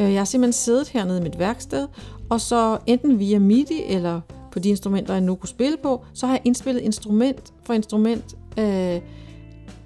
Øh, 0.00 0.12
jeg 0.12 0.20
har 0.20 0.24
simpelthen 0.24 0.52
siddet 0.52 0.88
hernede 0.88 1.18
i 1.20 1.22
mit 1.22 1.38
værksted, 1.38 1.86
og 2.30 2.40
så 2.40 2.78
enten 2.86 3.18
via 3.18 3.38
MIDI 3.38 3.82
eller 3.88 4.20
på 4.52 4.58
de 4.58 4.68
instrumenter, 4.68 5.14
jeg 5.14 5.20
nu 5.20 5.34
kunne 5.34 5.48
spille 5.48 5.76
på, 5.82 6.04
så 6.12 6.26
har 6.26 6.34
jeg 6.34 6.42
indspillet 6.44 6.80
instrument 6.80 7.52
for 7.64 7.72
instrument, 7.72 8.36
øh, 8.58 9.00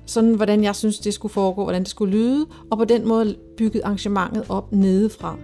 sådan 0.06 0.34
hvordan 0.34 0.64
jeg 0.64 0.76
synes, 0.76 0.98
det 0.98 1.14
skulle 1.14 1.32
foregå, 1.32 1.62
hvordan 1.62 1.82
det 1.82 1.90
skulle 1.90 2.12
lyde, 2.12 2.46
og 2.70 2.78
på 2.78 2.84
den 2.84 3.08
måde 3.08 3.36
bygget 3.56 3.82
arrangementet 3.84 4.44
op 4.48 4.72
nedefra. 4.72 5.36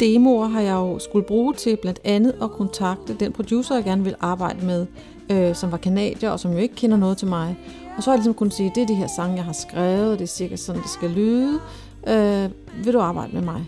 Demoer 0.00 0.46
har 0.46 0.60
jeg 0.60 0.72
jo 0.74 0.98
skulle 0.98 1.26
bruge 1.26 1.54
til 1.54 1.76
blandt 1.76 2.00
andet 2.04 2.34
at 2.42 2.50
kontakte 2.50 3.14
den 3.14 3.32
producer, 3.32 3.74
jeg 3.74 3.84
gerne 3.84 4.04
vil 4.04 4.14
arbejde 4.20 4.66
med, 4.66 4.86
øh, 5.30 5.54
som 5.54 5.72
var 5.72 5.78
kanadier, 5.78 6.30
og 6.30 6.40
som 6.40 6.52
jo 6.52 6.58
ikke 6.58 6.74
kender 6.74 6.96
noget 6.96 7.18
til 7.18 7.28
mig. 7.28 7.58
Og 7.96 8.02
så 8.02 8.10
har 8.10 8.14
jeg 8.14 8.18
ligesom 8.18 8.34
kunnet 8.34 8.54
sige, 8.54 8.72
det 8.74 8.82
er 8.82 8.86
de 8.86 8.94
her 8.94 9.06
sange, 9.16 9.36
jeg 9.36 9.44
har 9.44 9.52
skrevet, 9.52 10.18
det 10.18 10.24
er 10.24 10.28
cirka 10.28 10.56
sådan, 10.56 10.82
det 10.82 10.90
skal 10.90 11.10
lyde. 11.10 11.60
Øh, 12.08 12.50
vil 12.84 12.92
du 12.92 13.00
arbejde 13.00 13.32
med 13.32 13.42
mig? 13.42 13.66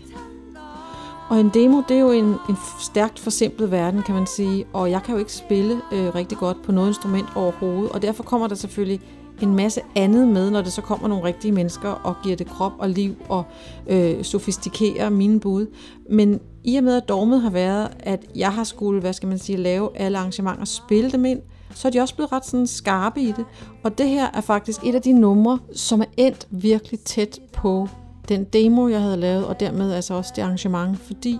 Og 1.29 1.39
en 1.39 1.49
demo, 1.53 1.81
det 1.89 1.97
er 1.97 2.01
jo 2.01 2.11
en, 2.11 2.25
en 2.25 2.57
stærkt 2.79 3.19
forsimplet 3.19 3.71
verden, 3.71 4.03
kan 4.03 4.15
man 4.15 4.27
sige, 4.27 4.65
og 4.73 4.91
jeg 4.91 5.03
kan 5.03 5.13
jo 5.13 5.19
ikke 5.19 5.33
spille 5.33 5.81
øh, 5.91 6.15
rigtig 6.15 6.37
godt 6.37 6.63
på 6.63 6.71
noget 6.71 6.87
instrument 6.87 7.27
overhovedet, 7.35 7.91
og 7.91 8.01
derfor 8.01 8.23
kommer 8.23 8.47
der 8.47 8.55
selvfølgelig 8.55 9.01
en 9.43 9.55
masse 9.55 9.81
andet 9.95 10.27
med, 10.27 10.51
når 10.51 10.61
det 10.61 10.73
så 10.73 10.81
kommer 10.81 11.07
nogle 11.07 11.23
rigtige 11.23 11.51
mennesker 11.51 11.89
og 11.89 12.15
giver 12.23 12.35
det 12.35 12.47
krop 12.47 12.71
og 12.79 12.89
liv 12.89 13.15
og 13.29 13.43
øh, 13.87 14.23
sofistikerer 14.23 15.09
mine 15.09 15.39
bud. 15.39 15.65
Men 16.09 16.39
i 16.63 16.75
og 16.75 16.83
med, 16.83 16.97
at 16.97 17.09
dogmet 17.09 17.41
har 17.41 17.49
været, 17.49 17.91
at 17.99 18.25
jeg 18.35 18.53
har 18.53 18.63
skulle, 18.63 19.01
hvad 19.01 19.13
skal 19.13 19.29
man 19.29 19.37
sige, 19.37 19.57
lave 19.57 19.97
alle 19.97 20.17
arrangementer 20.17 20.61
og 20.61 20.67
spille 20.67 21.11
dem 21.11 21.25
ind, 21.25 21.41
så 21.73 21.87
er 21.87 21.91
de 21.91 21.99
også 21.99 22.15
blevet 22.15 22.31
ret 22.31 22.45
sådan 22.45 22.67
skarpe 22.67 23.21
i 23.21 23.31
det. 23.31 23.45
Og 23.83 23.97
det 23.97 24.09
her 24.09 24.27
er 24.33 24.41
faktisk 24.41 24.83
et 24.83 24.95
af 24.95 25.01
de 25.01 25.13
numre, 25.13 25.59
som 25.75 26.01
er 26.01 26.05
endt 26.17 26.47
virkelig 26.49 26.99
tæt 26.99 27.39
på 27.53 27.87
den 28.29 28.43
demo, 28.43 28.87
jeg 28.87 29.01
havde 29.01 29.17
lavet, 29.17 29.45
og 29.45 29.59
dermed 29.59 29.91
altså 29.91 30.13
også 30.13 30.33
det 30.35 30.41
arrangement, 30.41 30.99
fordi 30.99 31.39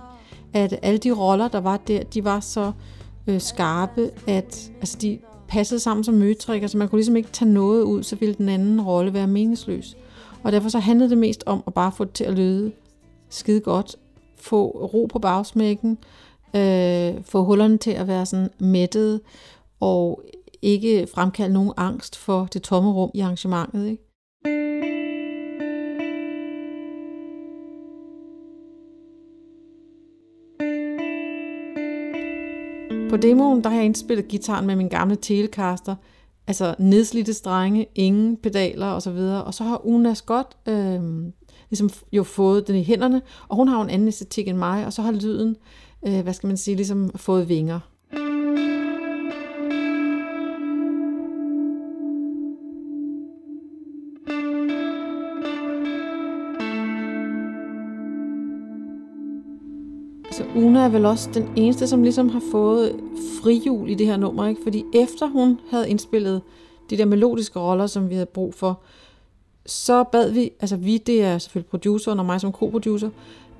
at 0.52 0.78
alle 0.82 0.98
de 0.98 1.10
roller, 1.10 1.48
der 1.48 1.60
var 1.60 1.76
der, 1.76 2.02
de 2.02 2.24
var 2.24 2.40
så 2.40 2.72
øh, 3.26 3.40
skarpe, 3.40 4.10
at 4.26 4.70
altså 4.80 4.98
de, 5.00 5.18
passede 5.50 5.80
sammen 5.80 6.04
som 6.04 6.14
møtrik, 6.14 6.62
så 6.68 6.78
man 6.78 6.88
kunne 6.88 6.98
ligesom 6.98 7.16
ikke 7.16 7.30
tage 7.32 7.50
noget 7.50 7.82
ud, 7.82 8.02
så 8.02 8.16
ville 8.16 8.34
den 8.34 8.48
anden 8.48 8.80
rolle 8.80 9.14
være 9.14 9.26
meningsløs. 9.26 9.96
Og 10.42 10.52
derfor 10.52 10.68
så 10.68 10.78
handlede 10.78 11.10
det 11.10 11.18
mest 11.18 11.42
om 11.46 11.62
at 11.66 11.74
bare 11.74 11.92
få 11.92 12.04
det 12.04 12.12
til 12.12 12.24
at 12.24 12.34
lyde 12.34 12.72
skide 13.28 13.60
godt, 13.60 13.96
få 14.36 14.66
ro 14.94 15.06
på 15.06 15.18
bagsmækken, 15.18 15.98
øh, 16.56 17.14
få 17.24 17.44
hullerne 17.44 17.78
til 17.78 17.90
at 17.90 18.08
være 18.08 18.26
sådan 18.26 18.50
mættede, 18.58 19.20
og 19.80 20.22
ikke 20.62 21.06
fremkalde 21.14 21.52
nogen 21.52 21.72
angst 21.76 22.16
for 22.16 22.48
det 22.52 22.62
tomme 22.62 22.92
rum 22.92 23.10
i 23.14 23.20
arrangementet. 23.20 23.86
Ikke? 23.86 24.09
På 33.10 33.16
demoen, 33.16 33.64
der 33.64 33.70
har 33.70 33.76
jeg 33.76 33.84
indspillet 33.84 34.28
gitaren 34.28 34.66
med 34.66 34.76
min 34.76 34.88
gamle 34.88 35.16
Telecaster, 35.16 35.94
altså 36.46 36.74
nedslidte 36.78 37.34
strenge, 37.34 37.86
ingen 37.94 38.36
pedaler 38.36 38.86
osv., 38.86 39.08
og, 39.08 39.44
og 39.44 39.54
så 39.54 39.64
har 39.64 39.86
Una 39.86 40.14
Scott 40.14 40.56
øh, 40.68 41.02
ligesom 41.70 41.90
jo 42.12 42.22
fået 42.22 42.68
den 42.68 42.76
i 42.76 42.82
hænderne, 42.82 43.22
og 43.48 43.56
hun 43.56 43.68
har 43.68 43.76
jo 43.76 43.82
en 43.82 43.90
anden 43.90 44.08
æstetik 44.08 44.48
end 44.48 44.58
mig, 44.58 44.86
og 44.86 44.92
så 44.92 45.02
har 45.02 45.12
lyden, 45.12 45.56
øh, 46.06 46.20
hvad 46.20 46.32
skal 46.32 46.46
man 46.46 46.56
sige, 46.56 46.76
ligesom 46.76 47.10
fået 47.16 47.48
vinger. 47.48 47.80
Er 60.80 60.88
vel 60.88 61.06
også 61.06 61.30
den 61.34 61.52
eneste, 61.56 61.86
som 61.86 62.02
ligesom 62.02 62.28
har 62.28 62.42
fået 62.52 63.00
frihjul 63.42 63.90
i 63.90 63.94
det 63.94 64.06
her 64.06 64.16
nummer, 64.16 64.46
ikke? 64.46 64.60
Fordi 64.62 64.84
efter 64.94 65.26
hun 65.26 65.60
havde 65.70 65.90
indspillet 65.90 66.42
de 66.90 66.98
der 66.98 67.04
melodiske 67.04 67.58
roller, 67.58 67.86
som 67.86 68.08
vi 68.08 68.14
havde 68.14 68.26
brug 68.26 68.54
for, 68.54 68.80
så 69.66 70.04
bad 70.04 70.30
vi, 70.30 70.50
altså 70.60 70.76
vi, 70.76 70.98
det 70.98 71.22
er 71.22 71.38
selvfølgelig 71.38 71.70
produceren 71.70 72.18
og 72.18 72.26
mig 72.26 72.40
som 72.40 72.52
co-producer, 72.52 73.10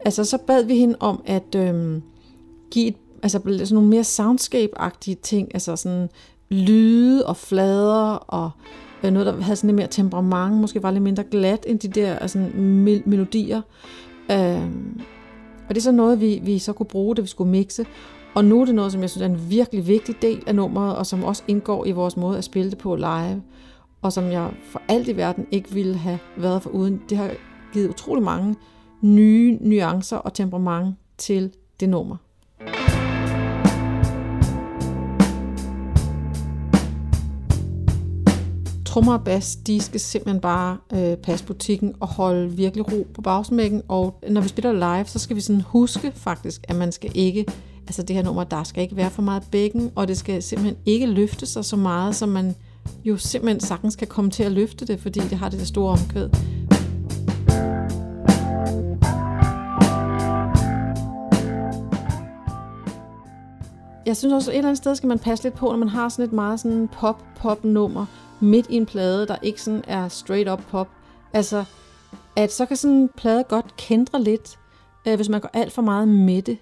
altså 0.04 0.24
så 0.24 0.38
bad 0.38 0.64
vi 0.64 0.78
hende 0.78 0.96
om 1.00 1.22
at 1.26 1.54
øhm, 1.56 2.02
give 2.70 2.86
et, 2.86 2.96
altså 3.22 3.40
sådan 3.44 3.66
nogle 3.70 3.88
mere 3.88 4.04
soundscape-agtige 4.04 5.14
ting, 5.22 5.48
altså 5.54 5.76
sådan 5.76 6.08
lyde 6.48 7.26
og 7.26 7.36
flader 7.36 8.14
og 8.14 8.50
øh, 9.04 9.12
noget, 9.12 9.26
der 9.26 9.40
havde 9.40 9.56
sådan 9.56 9.68
lidt 9.68 9.76
mere 9.76 9.88
temperament, 9.90 10.60
måske 10.60 10.82
var 10.82 10.90
lidt 10.90 11.02
mindre 11.02 11.24
glat 11.24 11.64
end 11.68 11.78
de 11.78 11.88
der 11.88 12.14
altså, 12.14 12.38
melodier. 13.06 13.62
Øhm, 14.30 15.00
og 15.70 15.74
det 15.74 15.80
er 15.80 15.82
så 15.82 15.92
noget, 15.92 16.20
vi, 16.20 16.40
vi 16.42 16.58
så 16.58 16.72
kunne 16.72 16.86
bruge, 16.86 17.16
da 17.16 17.20
vi 17.20 17.26
skulle 17.26 17.50
mixe. 17.50 17.86
Og 18.34 18.44
nu 18.44 18.60
er 18.60 18.64
det 18.64 18.74
noget, 18.74 18.92
som 18.92 19.00
jeg 19.00 19.10
synes 19.10 19.22
er 19.22 19.26
en 19.26 19.50
virkelig 19.50 19.86
vigtig 19.86 20.22
del 20.22 20.42
af 20.46 20.54
nummeret, 20.54 20.96
og 20.96 21.06
som 21.06 21.24
også 21.24 21.42
indgår 21.48 21.86
i 21.86 21.90
vores 21.90 22.16
måde 22.16 22.38
at 22.38 22.44
spille 22.44 22.70
det 22.70 22.78
på 22.78 22.96
live. 22.96 23.42
Og 24.02 24.12
som 24.12 24.30
jeg 24.30 24.50
for 24.64 24.82
alt 24.88 25.08
i 25.08 25.16
verden 25.16 25.46
ikke 25.50 25.72
ville 25.72 25.96
have 25.96 26.18
været 26.36 26.62
for 26.62 26.70
uden. 26.70 27.02
Det 27.08 27.18
har 27.18 27.30
givet 27.72 27.88
utrolig 27.88 28.24
mange 28.24 28.56
nye 29.00 29.58
nuancer 29.60 30.16
og 30.16 30.34
temperament 30.34 30.94
til 31.18 31.52
det 31.80 31.88
nummer. 31.88 32.16
Trommer 38.90 39.12
og 39.12 39.24
bas, 39.24 39.56
de 39.56 39.80
skal 39.80 40.00
simpelthen 40.00 40.40
bare 40.40 40.76
øh, 40.92 41.16
passe 41.16 41.44
butikken 41.44 41.94
og 42.00 42.08
holde 42.08 42.50
virkelig 42.50 42.92
ro 42.92 43.06
på 43.14 43.22
bagsmækken. 43.22 43.82
Og 43.88 44.18
når 44.30 44.40
vi 44.40 44.48
spiller 44.48 44.72
live, 44.72 45.06
så 45.06 45.18
skal 45.18 45.36
vi 45.36 45.40
sådan 45.40 45.60
huske 45.60 46.12
faktisk, 46.14 46.64
at 46.68 46.76
man 46.76 46.92
skal 46.92 47.10
ikke, 47.14 47.46
altså 47.86 48.02
det 48.02 48.16
her 48.16 48.22
nummer, 48.22 48.44
der 48.44 48.62
skal 48.62 48.82
ikke 48.82 48.96
være 48.96 49.10
for 49.10 49.22
meget 49.22 49.42
bækken, 49.50 49.90
og 49.94 50.08
det 50.08 50.16
skal 50.18 50.42
simpelthen 50.42 50.76
ikke 50.86 51.06
løfte 51.06 51.46
sig 51.46 51.64
så 51.64 51.76
meget, 51.76 52.16
som 52.16 52.28
man 52.28 52.54
jo 53.04 53.16
simpelthen 53.16 53.60
sagtens 53.60 53.96
kan 53.96 54.06
komme 54.06 54.30
til 54.30 54.42
at 54.42 54.52
løfte 54.52 54.86
det, 54.86 55.00
fordi 55.00 55.20
det 55.20 55.38
har 55.38 55.48
det 55.48 55.58
der 55.58 55.66
store 55.66 55.92
omkvæd. 55.92 56.28
Jeg 64.06 64.16
synes 64.16 64.34
også, 64.34 64.50
at 64.50 64.54
et 64.54 64.58
eller 64.58 64.68
andet 64.68 64.78
sted 64.78 64.94
skal 64.94 65.06
man 65.06 65.18
passe 65.18 65.44
lidt 65.44 65.54
på, 65.54 65.66
når 65.66 65.76
man 65.76 65.88
har 65.88 66.08
sådan 66.08 66.24
et 66.24 66.32
meget 66.32 66.60
sådan 66.60 66.88
pop-pop-nummer, 66.88 68.06
midt 68.40 68.66
i 68.70 68.74
en 68.74 68.86
plade, 68.86 69.26
der 69.26 69.36
ikke 69.42 69.62
sådan 69.62 69.84
er 69.86 70.08
straight 70.08 70.50
up 70.50 70.62
pop. 70.70 70.88
Altså, 71.32 71.64
at 72.36 72.52
så 72.52 72.66
kan 72.66 72.76
sådan 72.76 72.96
en 72.96 73.08
plade 73.16 73.44
godt 73.44 73.76
kendre 73.76 74.22
lidt, 74.22 74.58
øh, 75.08 75.16
hvis 75.16 75.28
man 75.28 75.40
går 75.40 75.50
alt 75.52 75.72
for 75.72 75.82
meget 75.82 76.08
med 76.08 76.42
det. 76.42 76.58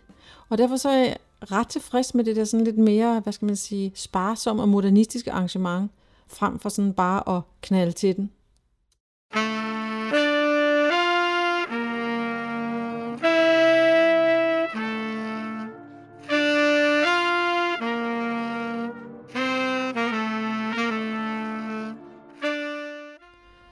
Og 0.48 0.58
derfor 0.58 0.76
så 0.76 0.88
er 0.88 0.96
jeg 0.98 1.16
ret 1.52 1.68
tilfreds 1.68 2.14
med 2.14 2.24
det 2.24 2.36
der 2.36 2.44
sådan 2.44 2.64
lidt 2.64 2.78
mere, 2.78 3.20
hvad 3.20 3.32
skal 3.32 3.46
man 3.46 3.56
sige, 3.56 3.92
sparsom 3.94 4.58
og 4.58 4.68
modernistiske 4.68 5.32
arrangement, 5.32 5.90
frem 6.28 6.58
for 6.58 6.68
sådan 6.68 6.92
bare 6.92 7.36
at 7.36 7.42
knalde 7.62 7.92
til 7.92 8.16
den. 8.16 8.30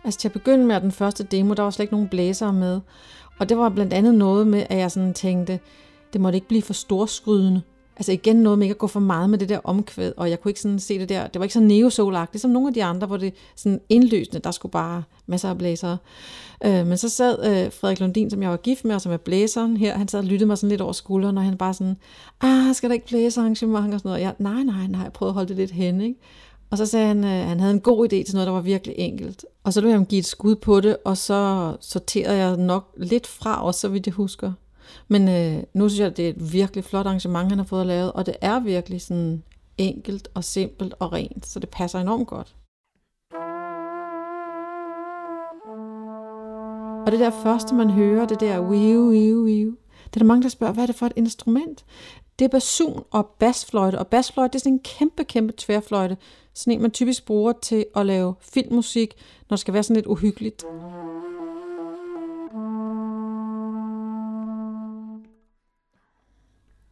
Altså 0.06 0.20
til 0.20 0.28
at 0.28 0.32
begynde 0.32 0.66
med 0.66 0.80
den 0.80 0.92
første 0.92 1.24
demo, 1.24 1.54
der 1.54 1.62
var 1.62 1.70
slet 1.70 1.82
ikke 1.82 1.94
nogen 1.94 2.08
blæsere 2.08 2.52
med. 2.52 2.80
Og 3.38 3.48
det 3.48 3.58
var 3.58 3.68
blandt 3.68 3.92
andet 3.92 4.14
noget 4.14 4.46
med, 4.46 4.66
at 4.68 4.78
jeg 4.78 4.90
sådan 4.90 5.14
tænkte, 5.14 5.60
det 6.12 6.20
måtte 6.20 6.36
ikke 6.36 6.48
blive 6.48 6.62
for 6.62 6.72
storskrydende. 6.72 7.62
Altså 7.96 8.12
igen 8.12 8.36
noget 8.36 8.58
med 8.58 8.66
ikke 8.66 8.74
at 8.74 8.78
gå 8.78 8.86
for 8.86 9.00
meget 9.00 9.30
med 9.30 9.38
det 9.38 9.48
der 9.48 9.60
omkvæd, 9.64 10.12
og 10.16 10.30
jeg 10.30 10.40
kunne 10.40 10.50
ikke 10.50 10.60
sådan 10.60 10.78
se 10.78 10.98
det 10.98 11.08
der, 11.08 11.26
det 11.26 11.38
var 11.38 11.44
ikke 11.44 11.54
så 11.54 11.60
neosolagtigt 11.60 12.42
som 12.42 12.48
ligesom 12.48 12.50
nogle 12.50 12.68
af 12.68 12.74
de 12.74 12.84
andre, 12.84 13.06
hvor 13.06 13.16
det 13.16 13.34
sådan 13.56 13.80
indløsende, 13.88 14.38
der 14.38 14.50
skulle 14.50 14.72
bare 14.72 15.02
masser 15.26 15.50
af 15.50 15.58
blæsere. 15.58 15.98
Øh, 16.64 16.86
men 16.86 16.96
så 16.96 17.08
sad 17.08 17.38
øh, 17.38 17.72
Frederik 17.72 18.00
Lundin, 18.00 18.30
som 18.30 18.42
jeg 18.42 18.50
var 18.50 18.56
gift 18.56 18.84
med, 18.84 18.94
og 18.94 19.00
som 19.00 19.12
er 19.12 19.16
blæseren 19.16 19.76
her, 19.76 19.98
han 19.98 20.08
sad 20.08 20.18
og 20.18 20.24
lyttede 20.24 20.46
mig 20.46 20.58
sådan 20.58 20.70
lidt 20.70 20.80
over 20.80 20.92
skulderen, 20.92 21.38
og 21.38 21.44
han 21.44 21.56
bare 21.56 21.74
sådan, 21.74 21.96
ah, 22.40 22.74
skal 22.74 22.90
der 22.90 22.94
ikke 22.94 23.06
blæse 23.06 23.40
arrangement 23.40 23.94
og 23.94 24.00
sådan 24.00 24.08
noget? 24.08 24.22
Jeg, 24.22 24.34
nej, 24.38 24.62
nej, 24.62 24.86
nej, 24.86 25.02
jeg 25.02 25.12
prøvede 25.12 25.30
at 25.30 25.34
holde 25.34 25.48
det 25.48 25.56
lidt 25.56 25.70
hen, 25.70 26.00
ikke? 26.00 26.20
Og 26.70 26.78
så 26.78 26.86
sagde 26.86 27.06
han, 27.06 27.24
at 27.24 27.46
han 27.46 27.60
havde 27.60 27.74
en 27.74 27.80
god 27.80 28.04
idé 28.04 28.24
til 28.24 28.34
noget, 28.34 28.46
der 28.46 28.52
var 28.52 28.60
virkelig 28.60 28.94
enkelt. 28.98 29.44
Og 29.64 29.72
så 29.72 29.80
løb 29.80 29.88
jeg 29.88 29.96
ham 29.96 30.06
give 30.06 30.18
et 30.18 30.26
skud 30.26 30.56
på 30.56 30.80
det, 30.80 30.96
og 31.04 31.16
så 31.16 31.72
sorterede 31.80 32.36
jeg 32.36 32.56
nok 32.56 32.94
lidt 32.96 33.26
fra, 33.26 33.64
også 33.64 33.80
så 33.80 33.88
vidt 33.88 34.06
jeg 34.06 34.14
husker. 34.14 34.52
Men 35.08 35.28
øh, 35.28 35.62
nu 35.74 35.88
synes 35.88 36.00
jeg, 36.00 36.06
at 36.06 36.16
det 36.16 36.24
er 36.24 36.30
et 36.30 36.52
virkelig 36.52 36.84
flot 36.84 37.06
arrangement, 37.06 37.48
han 37.48 37.58
har 37.58 37.66
fået 37.66 37.86
lavet, 37.86 38.12
og 38.12 38.26
det 38.26 38.36
er 38.40 38.60
virkelig 38.60 39.00
sådan 39.00 39.42
enkelt 39.78 40.28
og 40.34 40.44
simpelt 40.44 40.94
og 40.98 41.12
rent, 41.12 41.46
så 41.46 41.60
det 41.60 41.68
passer 41.68 41.98
enormt 41.98 42.28
godt. 42.28 42.56
Og 47.06 47.12
det 47.12 47.20
der 47.20 47.30
første, 47.42 47.74
man 47.74 47.90
hører, 47.90 48.26
det 48.26 48.40
der 48.40 48.60
wiu, 48.60 49.08
wiu, 49.08 49.44
wiu, 49.44 49.76
det 50.06 50.16
er 50.16 50.18
der 50.18 50.24
mange, 50.24 50.42
der 50.42 50.48
spørger, 50.48 50.72
hvad 50.72 50.82
er 50.82 50.86
det 50.86 50.96
for 50.96 51.06
et 51.06 51.12
instrument? 51.16 51.84
Det 52.38 52.44
er 52.44 52.48
basun 52.48 53.02
og 53.10 53.26
basfløjte, 53.38 53.98
og 53.98 54.06
basfløjte 54.06 54.52
det 54.52 54.58
er 54.58 54.60
sådan 54.60 54.72
en 54.72 54.78
kæmpe, 54.78 55.24
kæmpe 55.24 55.52
tværfløjte. 55.56 56.16
Sådan 56.56 56.72
en, 56.72 56.82
man 56.82 56.90
typisk 56.90 57.26
bruger 57.26 57.52
til 57.62 57.86
at 57.96 58.06
lave 58.06 58.34
filmmusik, 58.40 59.14
når 59.50 59.54
det 59.54 59.60
skal 59.60 59.74
være 59.74 59.82
sådan 59.82 59.96
lidt 59.96 60.06
uhyggeligt. 60.06 60.62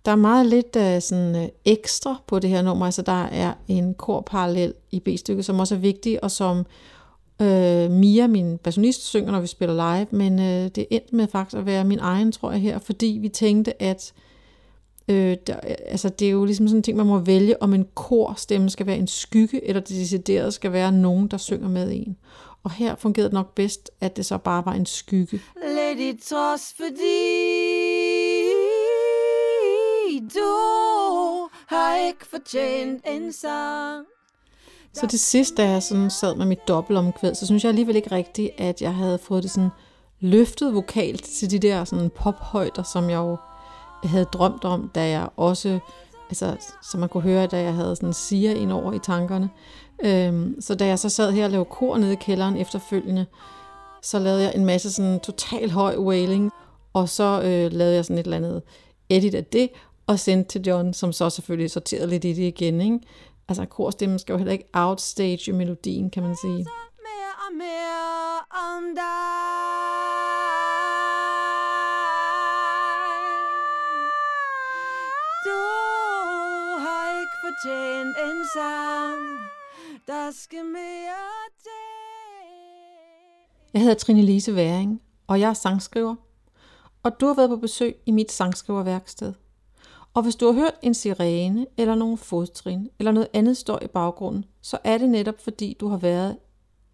Der 0.05 0.13
er 0.13 0.17
meget 0.17 0.47
lidt 0.47 0.77
uh, 0.77 1.03
sådan, 1.03 1.35
uh, 1.35 1.49
ekstra 1.65 2.17
på 2.27 2.39
det 2.39 2.51
her 2.51 2.63
nummer, 2.63 2.87
altså 2.87 3.03
der 3.03 3.23
er 3.23 3.55
en 3.69 3.95
korparallel 3.95 4.75
i 4.91 5.01
B-stykket, 5.01 5.45
som 5.45 5.59
også 5.59 5.75
er 5.75 5.79
vigtig, 5.79 6.25
og 6.25 6.31
som 6.31 6.59
uh, 7.41 7.91
Mia, 7.91 8.27
min 8.27 8.59
bassonist, 8.59 9.03
synger, 9.07 9.33
når 9.33 9.41
vi 9.41 9.47
spiller 9.47 9.75
live, 9.75 10.07
men 10.11 10.39
uh, 10.39 10.71
det 10.71 10.87
endte 10.91 11.17
med 11.17 11.29
faktisk 11.29 11.59
at 11.59 11.67
være 11.67 11.85
min 11.85 11.99
egen, 11.99 12.33
tror 12.33 12.51
jeg 12.53 12.61
her, 12.61 12.79
fordi 12.79 13.19
vi 13.21 13.29
tænkte, 13.29 13.83
at 13.83 14.13
Øh, 14.17 14.34
der, 15.09 15.57
altså 15.87 16.09
det 16.09 16.27
er 16.27 16.31
jo 16.31 16.45
ligesom 16.45 16.69
sådan 16.69 16.79
en 16.79 16.83
ting, 16.83 16.97
man 16.97 17.07
må 17.07 17.19
vælge, 17.19 17.63
om 17.63 17.75
en 17.75 17.87
korstemme 17.95 18.71
skal 18.71 18.87
være 18.87 18.97
en 18.97 19.07
skygge, 19.07 19.69
eller 19.69 19.81
det 19.81 19.97
decideret 19.97 20.55
skal 20.55 20.73
være 20.73 20.93
nogen, 20.93 21.29
der 21.29 21.37
synger 21.37 21.69
med 21.69 21.93
en. 21.93 22.17
Og 22.63 22.71
her 22.71 22.95
fungerede 22.95 23.29
det 23.29 23.35
nok 23.35 23.55
bedst, 23.55 23.91
at 24.01 24.17
det 24.17 24.27
så 24.27 24.39
bare 24.39 24.65
var 24.67 24.73
en 24.73 24.87
skygge. 24.87 25.41
Let 25.65 26.01
it 26.01 26.23
trods, 26.23 26.75
fordi 26.77 27.05
du 30.35 31.49
har 31.67 32.07
ikke 32.07 32.27
fortjent 32.31 33.05
en 33.09 33.33
sang. 33.33 34.07
Så 34.93 35.07
til 35.07 35.19
sidst, 35.19 35.57
da 35.57 35.71
jeg 35.71 35.83
sådan 35.83 36.11
sad 36.11 36.37
med 36.37 36.47
mit 36.47 36.69
dobbeltomkvæd, 36.69 37.35
så 37.35 37.47
synes 37.47 37.65
jeg 37.65 37.69
alligevel 37.69 37.97
ikke 37.97 38.13
rigtigt, 38.13 38.51
at 38.59 38.83
jeg 38.83 38.95
havde 38.95 39.19
fået 39.19 39.43
det 39.43 39.51
sådan 39.51 39.71
løftet 40.21 40.75
vokalt 40.75 41.25
til 41.25 41.51
de 41.51 41.59
der 41.59 41.85
sådan 41.85 42.11
pophøjder, 42.11 42.83
som 42.83 43.11
jeg 43.11 43.17
jo 43.17 43.37
havde 44.09 44.25
drømt 44.25 44.65
om, 44.65 44.91
da 44.95 45.09
jeg 45.09 45.29
også, 45.37 45.79
altså, 46.29 46.57
som 46.83 47.01
man 47.01 47.09
kunne 47.09 47.23
høre, 47.23 47.47
da 47.47 47.63
jeg 47.63 47.75
havde 47.75 47.97
sådan 47.97 48.13
siger 48.13 48.55
ind 48.55 48.73
over 48.73 48.93
i 48.93 48.99
tankerne. 48.99 49.51
Øhm, 50.05 50.61
så 50.61 50.75
da 50.75 50.87
jeg 50.87 50.99
så 50.99 51.09
sad 51.09 51.33
her 51.33 51.45
og 51.45 51.51
lavede 51.51 51.69
kor 51.71 51.99
nede 51.99 52.13
i 52.13 52.17
kælderen 52.17 52.57
efterfølgende, 52.57 53.27
så 54.03 54.19
lavede 54.19 54.43
jeg 54.43 54.53
en 54.55 54.65
masse 54.65 54.93
sådan 54.93 55.21
total 55.21 55.71
høj 55.71 55.97
wailing, 55.97 56.51
og 56.93 57.09
så 57.09 57.41
øh, 57.45 57.73
lavede 57.73 57.95
jeg 57.95 58.05
sådan 58.05 58.19
et 58.19 58.25
eller 58.25 58.37
andet 58.37 58.63
edit 59.09 59.35
af 59.35 59.45
det, 59.45 59.69
og 60.07 60.19
sendte 60.19 60.51
til 60.51 60.67
John, 60.67 60.95
som 60.95 61.13
så 61.13 61.31
selvfølgelig 61.31 61.71
sorterede 61.71 62.07
lidt 62.07 62.25
i 62.25 62.33
det 62.33 62.43
igen. 62.43 62.81
Ikke? 62.81 62.99
Altså 63.49 63.65
korstemmen 63.65 64.19
skal 64.19 64.33
jo 64.33 64.37
heller 64.39 64.53
ikke 64.53 64.69
outstage 64.73 65.53
melodien, 65.53 66.11
kan 66.11 66.23
man 66.23 66.37
sige. 66.37 66.67
Mere 67.07 67.35
og 67.49 67.55
mere 67.57 68.39
om 68.51 68.95
dig. 68.95 69.74
Fortjent 77.55 78.17
en 78.27 78.45
sang. 78.55 79.23
Der 80.07 80.31
skal 80.31 80.65
mere 80.65 81.51
til. 81.63 81.71
Jeg 83.73 83.83
hedder 83.83 83.95
Trine 83.95 84.23
Lise 84.23 84.55
Væring, 84.55 85.03
og 85.27 85.41
jeg 85.41 85.51
er 85.51 85.55
sangskriver. 85.55 86.15
Og 87.03 87.21
du 87.21 87.27
har 87.27 87.35
været 87.35 87.49
på 87.49 87.57
besøg 87.57 87.97
i 88.07 88.11
mit 88.11 88.33
sangskriverværksted. 88.33 89.33
Og 90.15 90.23
hvis 90.23 90.37
du 90.37 90.47
har 90.47 90.53
hørt 90.53 90.75
en 90.83 90.95
sirene, 90.95 91.67
eller 91.77 91.95
nogle 91.95 92.17
fodtrin, 92.17 92.91
eller 92.99 93.13
noget 93.13 93.29
andet 93.33 93.57
står 93.57 93.83
i 93.83 93.87
baggrunden, 93.87 94.45
så 94.61 94.79
er 94.85 94.99
det 94.99 95.09
netop 95.09 95.41
fordi, 95.41 95.77
du 95.81 95.89
har 95.89 95.97
været 95.97 96.37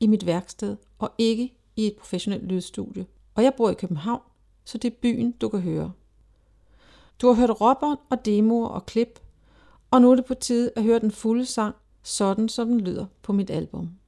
i 0.00 0.06
mit 0.06 0.26
værksted, 0.26 0.76
og 0.98 1.12
ikke 1.18 1.54
i 1.76 1.86
et 1.86 1.96
professionelt 1.96 2.44
lydstudie. 2.44 3.06
Og 3.34 3.42
jeg 3.42 3.54
bor 3.54 3.70
i 3.70 3.74
København, 3.74 4.22
så 4.64 4.78
det 4.78 4.92
er 4.92 4.96
byen, 5.02 5.32
du 5.32 5.48
kan 5.48 5.60
høre. 5.60 5.92
Du 7.20 7.26
har 7.26 7.34
hørt 7.34 7.60
råbånd 7.60 7.98
og 8.10 8.24
demoer 8.24 8.68
og 8.68 8.86
klip, 8.86 9.20
og 9.90 10.02
nu 10.02 10.10
er 10.10 10.14
det 10.14 10.24
på 10.24 10.34
tide 10.34 10.72
at 10.76 10.82
høre 10.82 10.98
den 10.98 11.10
fulde 11.10 11.46
sang, 11.46 11.74
sådan 12.02 12.48
som 12.48 12.68
den 12.68 12.80
lyder 12.80 13.06
på 13.22 13.32
mit 13.32 13.50
album. 13.50 13.99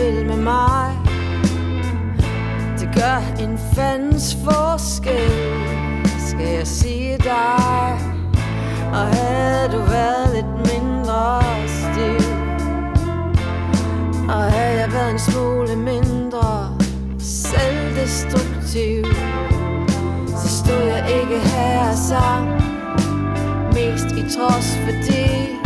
vil 0.00 0.26
med 0.26 0.36
mig. 0.36 0.98
Det 2.80 2.88
gør 2.94 3.44
en 3.44 3.58
fandens 3.74 4.36
forskel 4.44 5.30
Skal 6.28 6.46
jeg 6.46 6.66
sige 6.66 7.18
dig. 7.18 7.98
Og 8.92 9.06
havde 9.06 9.68
du 9.72 9.78
været 9.78 10.34
lidt 10.34 10.74
mindre 10.74 11.42
stil 11.66 12.26
Og 14.28 14.42
havde 14.42 14.80
jeg 14.80 14.92
været 14.92 15.10
en 15.10 15.18
smule 15.18 15.76
mindre 15.76 16.78
Selvdestruktiv 17.18 19.04
Så 20.26 20.48
stod 20.58 20.82
jeg 20.82 21.04
ikke 21.22 21.38
her 21.38 21.88
og 21.90 21.96
sang 21.96 22.48
Mest 23.74 24.16
i 24.16 24.38
trods 24.38 24.78
fordi 24.84 25.58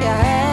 Jeg 0.00 0.14
havde 0.14 0.43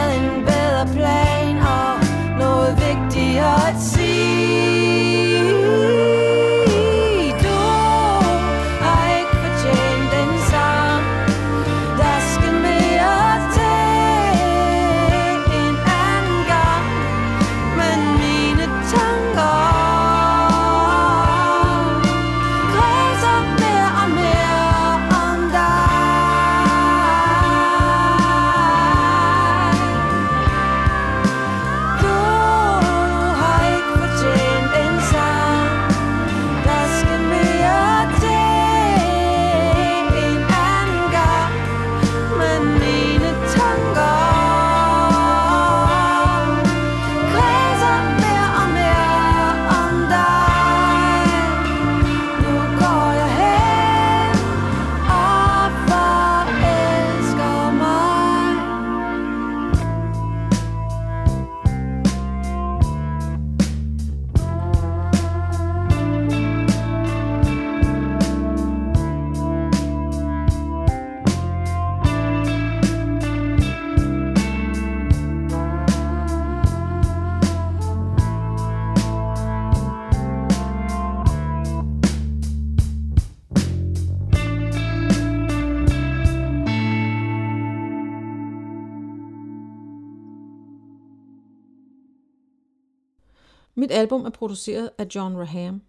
Mit 93.91 93.97
album 93.97 94.25
er 94.25 94.29
produceret 94.29 94.89
af 94.97 95.07
John 95.15 95.37
Raham, 95.37 95.81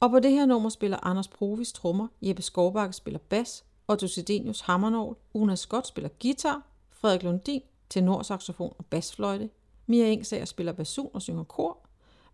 og 0.00 0.10
på 0.10 0.20
det 0.20 0.30
her 0.30 0.46
nummer 0.46 0.68
spiller 0.68 1.06
Anders 1.06 1.28
Provis 1.28 1.72
trommer, 1.72 2.08
Jeppe 2.22 2.42
Skovbakke 2.42 2.92
spiller 2.92 3.18
bas, 3.18 3.64
Otto 3.88 4.06
Sidenius 4.06 4.60
hammernål, 4.60 5.16
Una 5.34 5.54
Scott 5.54 5.86
spiller 5.86 6.08
guitar, 6.22 6.62
Frederik 6.90 7.22
Lundin 7.22 7.62
tenorsaxofon 7.90 8.74
og 8.78 8.86
basfløjte, 8.86 9.50
Mia 9.86 10.12
Engsager 10.12 10.44
spiller 10.44 10.72
basun 10.72 11.10
og 11.12 11.22
synger 11.22 11.44
kor, 11.44 11.78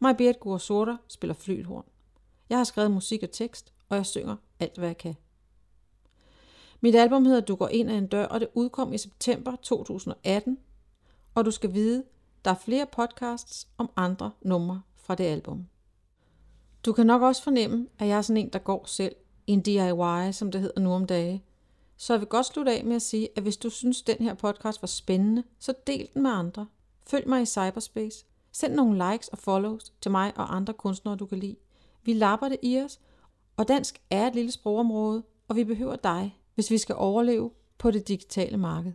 Majbert 0.01 0.41
Gursora 0.41 0.97
spiller 1.09 1.35
flylhorn. 1.35 1.85
Jeg 2.51 2.59
har 2.59 2.65
skrevet 2.65 2.91
musik 2.91 3.23
og 3.23 3.31
tekst, 3.31 3.73
og 3.89 3.97
jeg 3.97 4.07
synger 4.07 4.37
alt, 4.61 4.79
hvad 4.79 4.89
jeg 4.89 4.99
kan. 4.99 5.15
Mit 6.81 6.95
album 6.95 7.25
hedder 7.25 7.41
Du 7.41 7.55
går 7.55 7.69
ind 7.69 7.91
ad 7.91 7.99
en 7.99 8.07
dør, 8.07 8.27
og 8.27 8.41
det 8.41 8.49
udkom 8.55 8.93
i 8.93 8.99
september 8.99 9.57
2018, 9.63 10.59
og 11.35 11.45
du 11.45 11.51
skal 11.51 11.75
vide, 11.75 12.05
der 12.45 12.51
er 12.51 12.59
flere 12.65 12.87
podcasts 12.87 13.69
om 13.79 13.91
andre 13.97 14.31
numre 14.43 14.83
fra 15.05 15.15
det 15.15 15.25
album. 15.25 15.67
Du 16.85 16.93
kan 16.93 17.07
nok 17.07 17.23
også 17.23 17.43
fornemme, 17.43 17.87
at 17.99 18.09
jeg 18.09 18.19
er 18.19 18.23
sådan 18.23 18.43
en, 18.43 18.49
der 18.49 18.59
går 18.59 18.85
selv 18.87 19.15
i 19.47 19.53
en 19.53 19.61
DIY, 19.61 20.33
som 20.33 20.53
det 20.53 20.61
hedder 20.61 20.81
nu 20.81 20.93
om 20.93 21.07
dage. 21.07 21.45
Så 21.97 22.13
jeg 22.13 22.21
vil 22.21 22.29
godt 22.29 22.47
slutte 22.47 22.73
af 22.73 22.85
med 22.85 22.97
at 22.97 23.03
sige, 23.03 23.29
at 23.37 23.43
hvis 23.43 23.57
du 23.57 23.71
synes, 23.71 24.03
den 24.03 24.17
her 24.21 24.35
podcast 24.35 24.83
var 24.83 24.87
spændende, 24.87 25.45
så 25.59 25.75
del 25.87 26.09
den 26.15 26.23
med 26.23 26.31
andre. 26.31 26.67
Følg 27.07 27.29
mig 27.29 27.43
i 27.43 27.47
cyberspace. 27.47 28.25
Send 28.53 28.75
nogle 28.75 29.11
likes 29.11 29.29
og 29.29 29.39
follows 29.39 29.93
til 30.01 30.11
mig 30.11 30.33
og 30.37 30.57
andre 30.57 30.73
kunstnere, 30.73 31.17
du 31.17 31.27
kan 31.27 31.39
lide. 31.39 31.57
Vi 32.03 32.13
lapper 32.13 32.49
det 32.49 32.59
i 32.63 32.81
os, 32.81 33.01
og 33.57 33.69
dansk 33.69 34.03
er 34.11 34.27
et 34.27 34.35
lille 34.35 34.51
sprogområde, 34.51 35.23
og 35.49 35.57
vi 35.57 35.65
behøver 35.65 35.97
dig, 35.97 36.39
hvis 36.55 36.71
vi 36.71 36.79
skal 36.79 36.95
overleve 36.99 37.51
på 37.79 37.91
det 37.91 38.09
digitale 38.09 38.57
marked. 38.57 38.93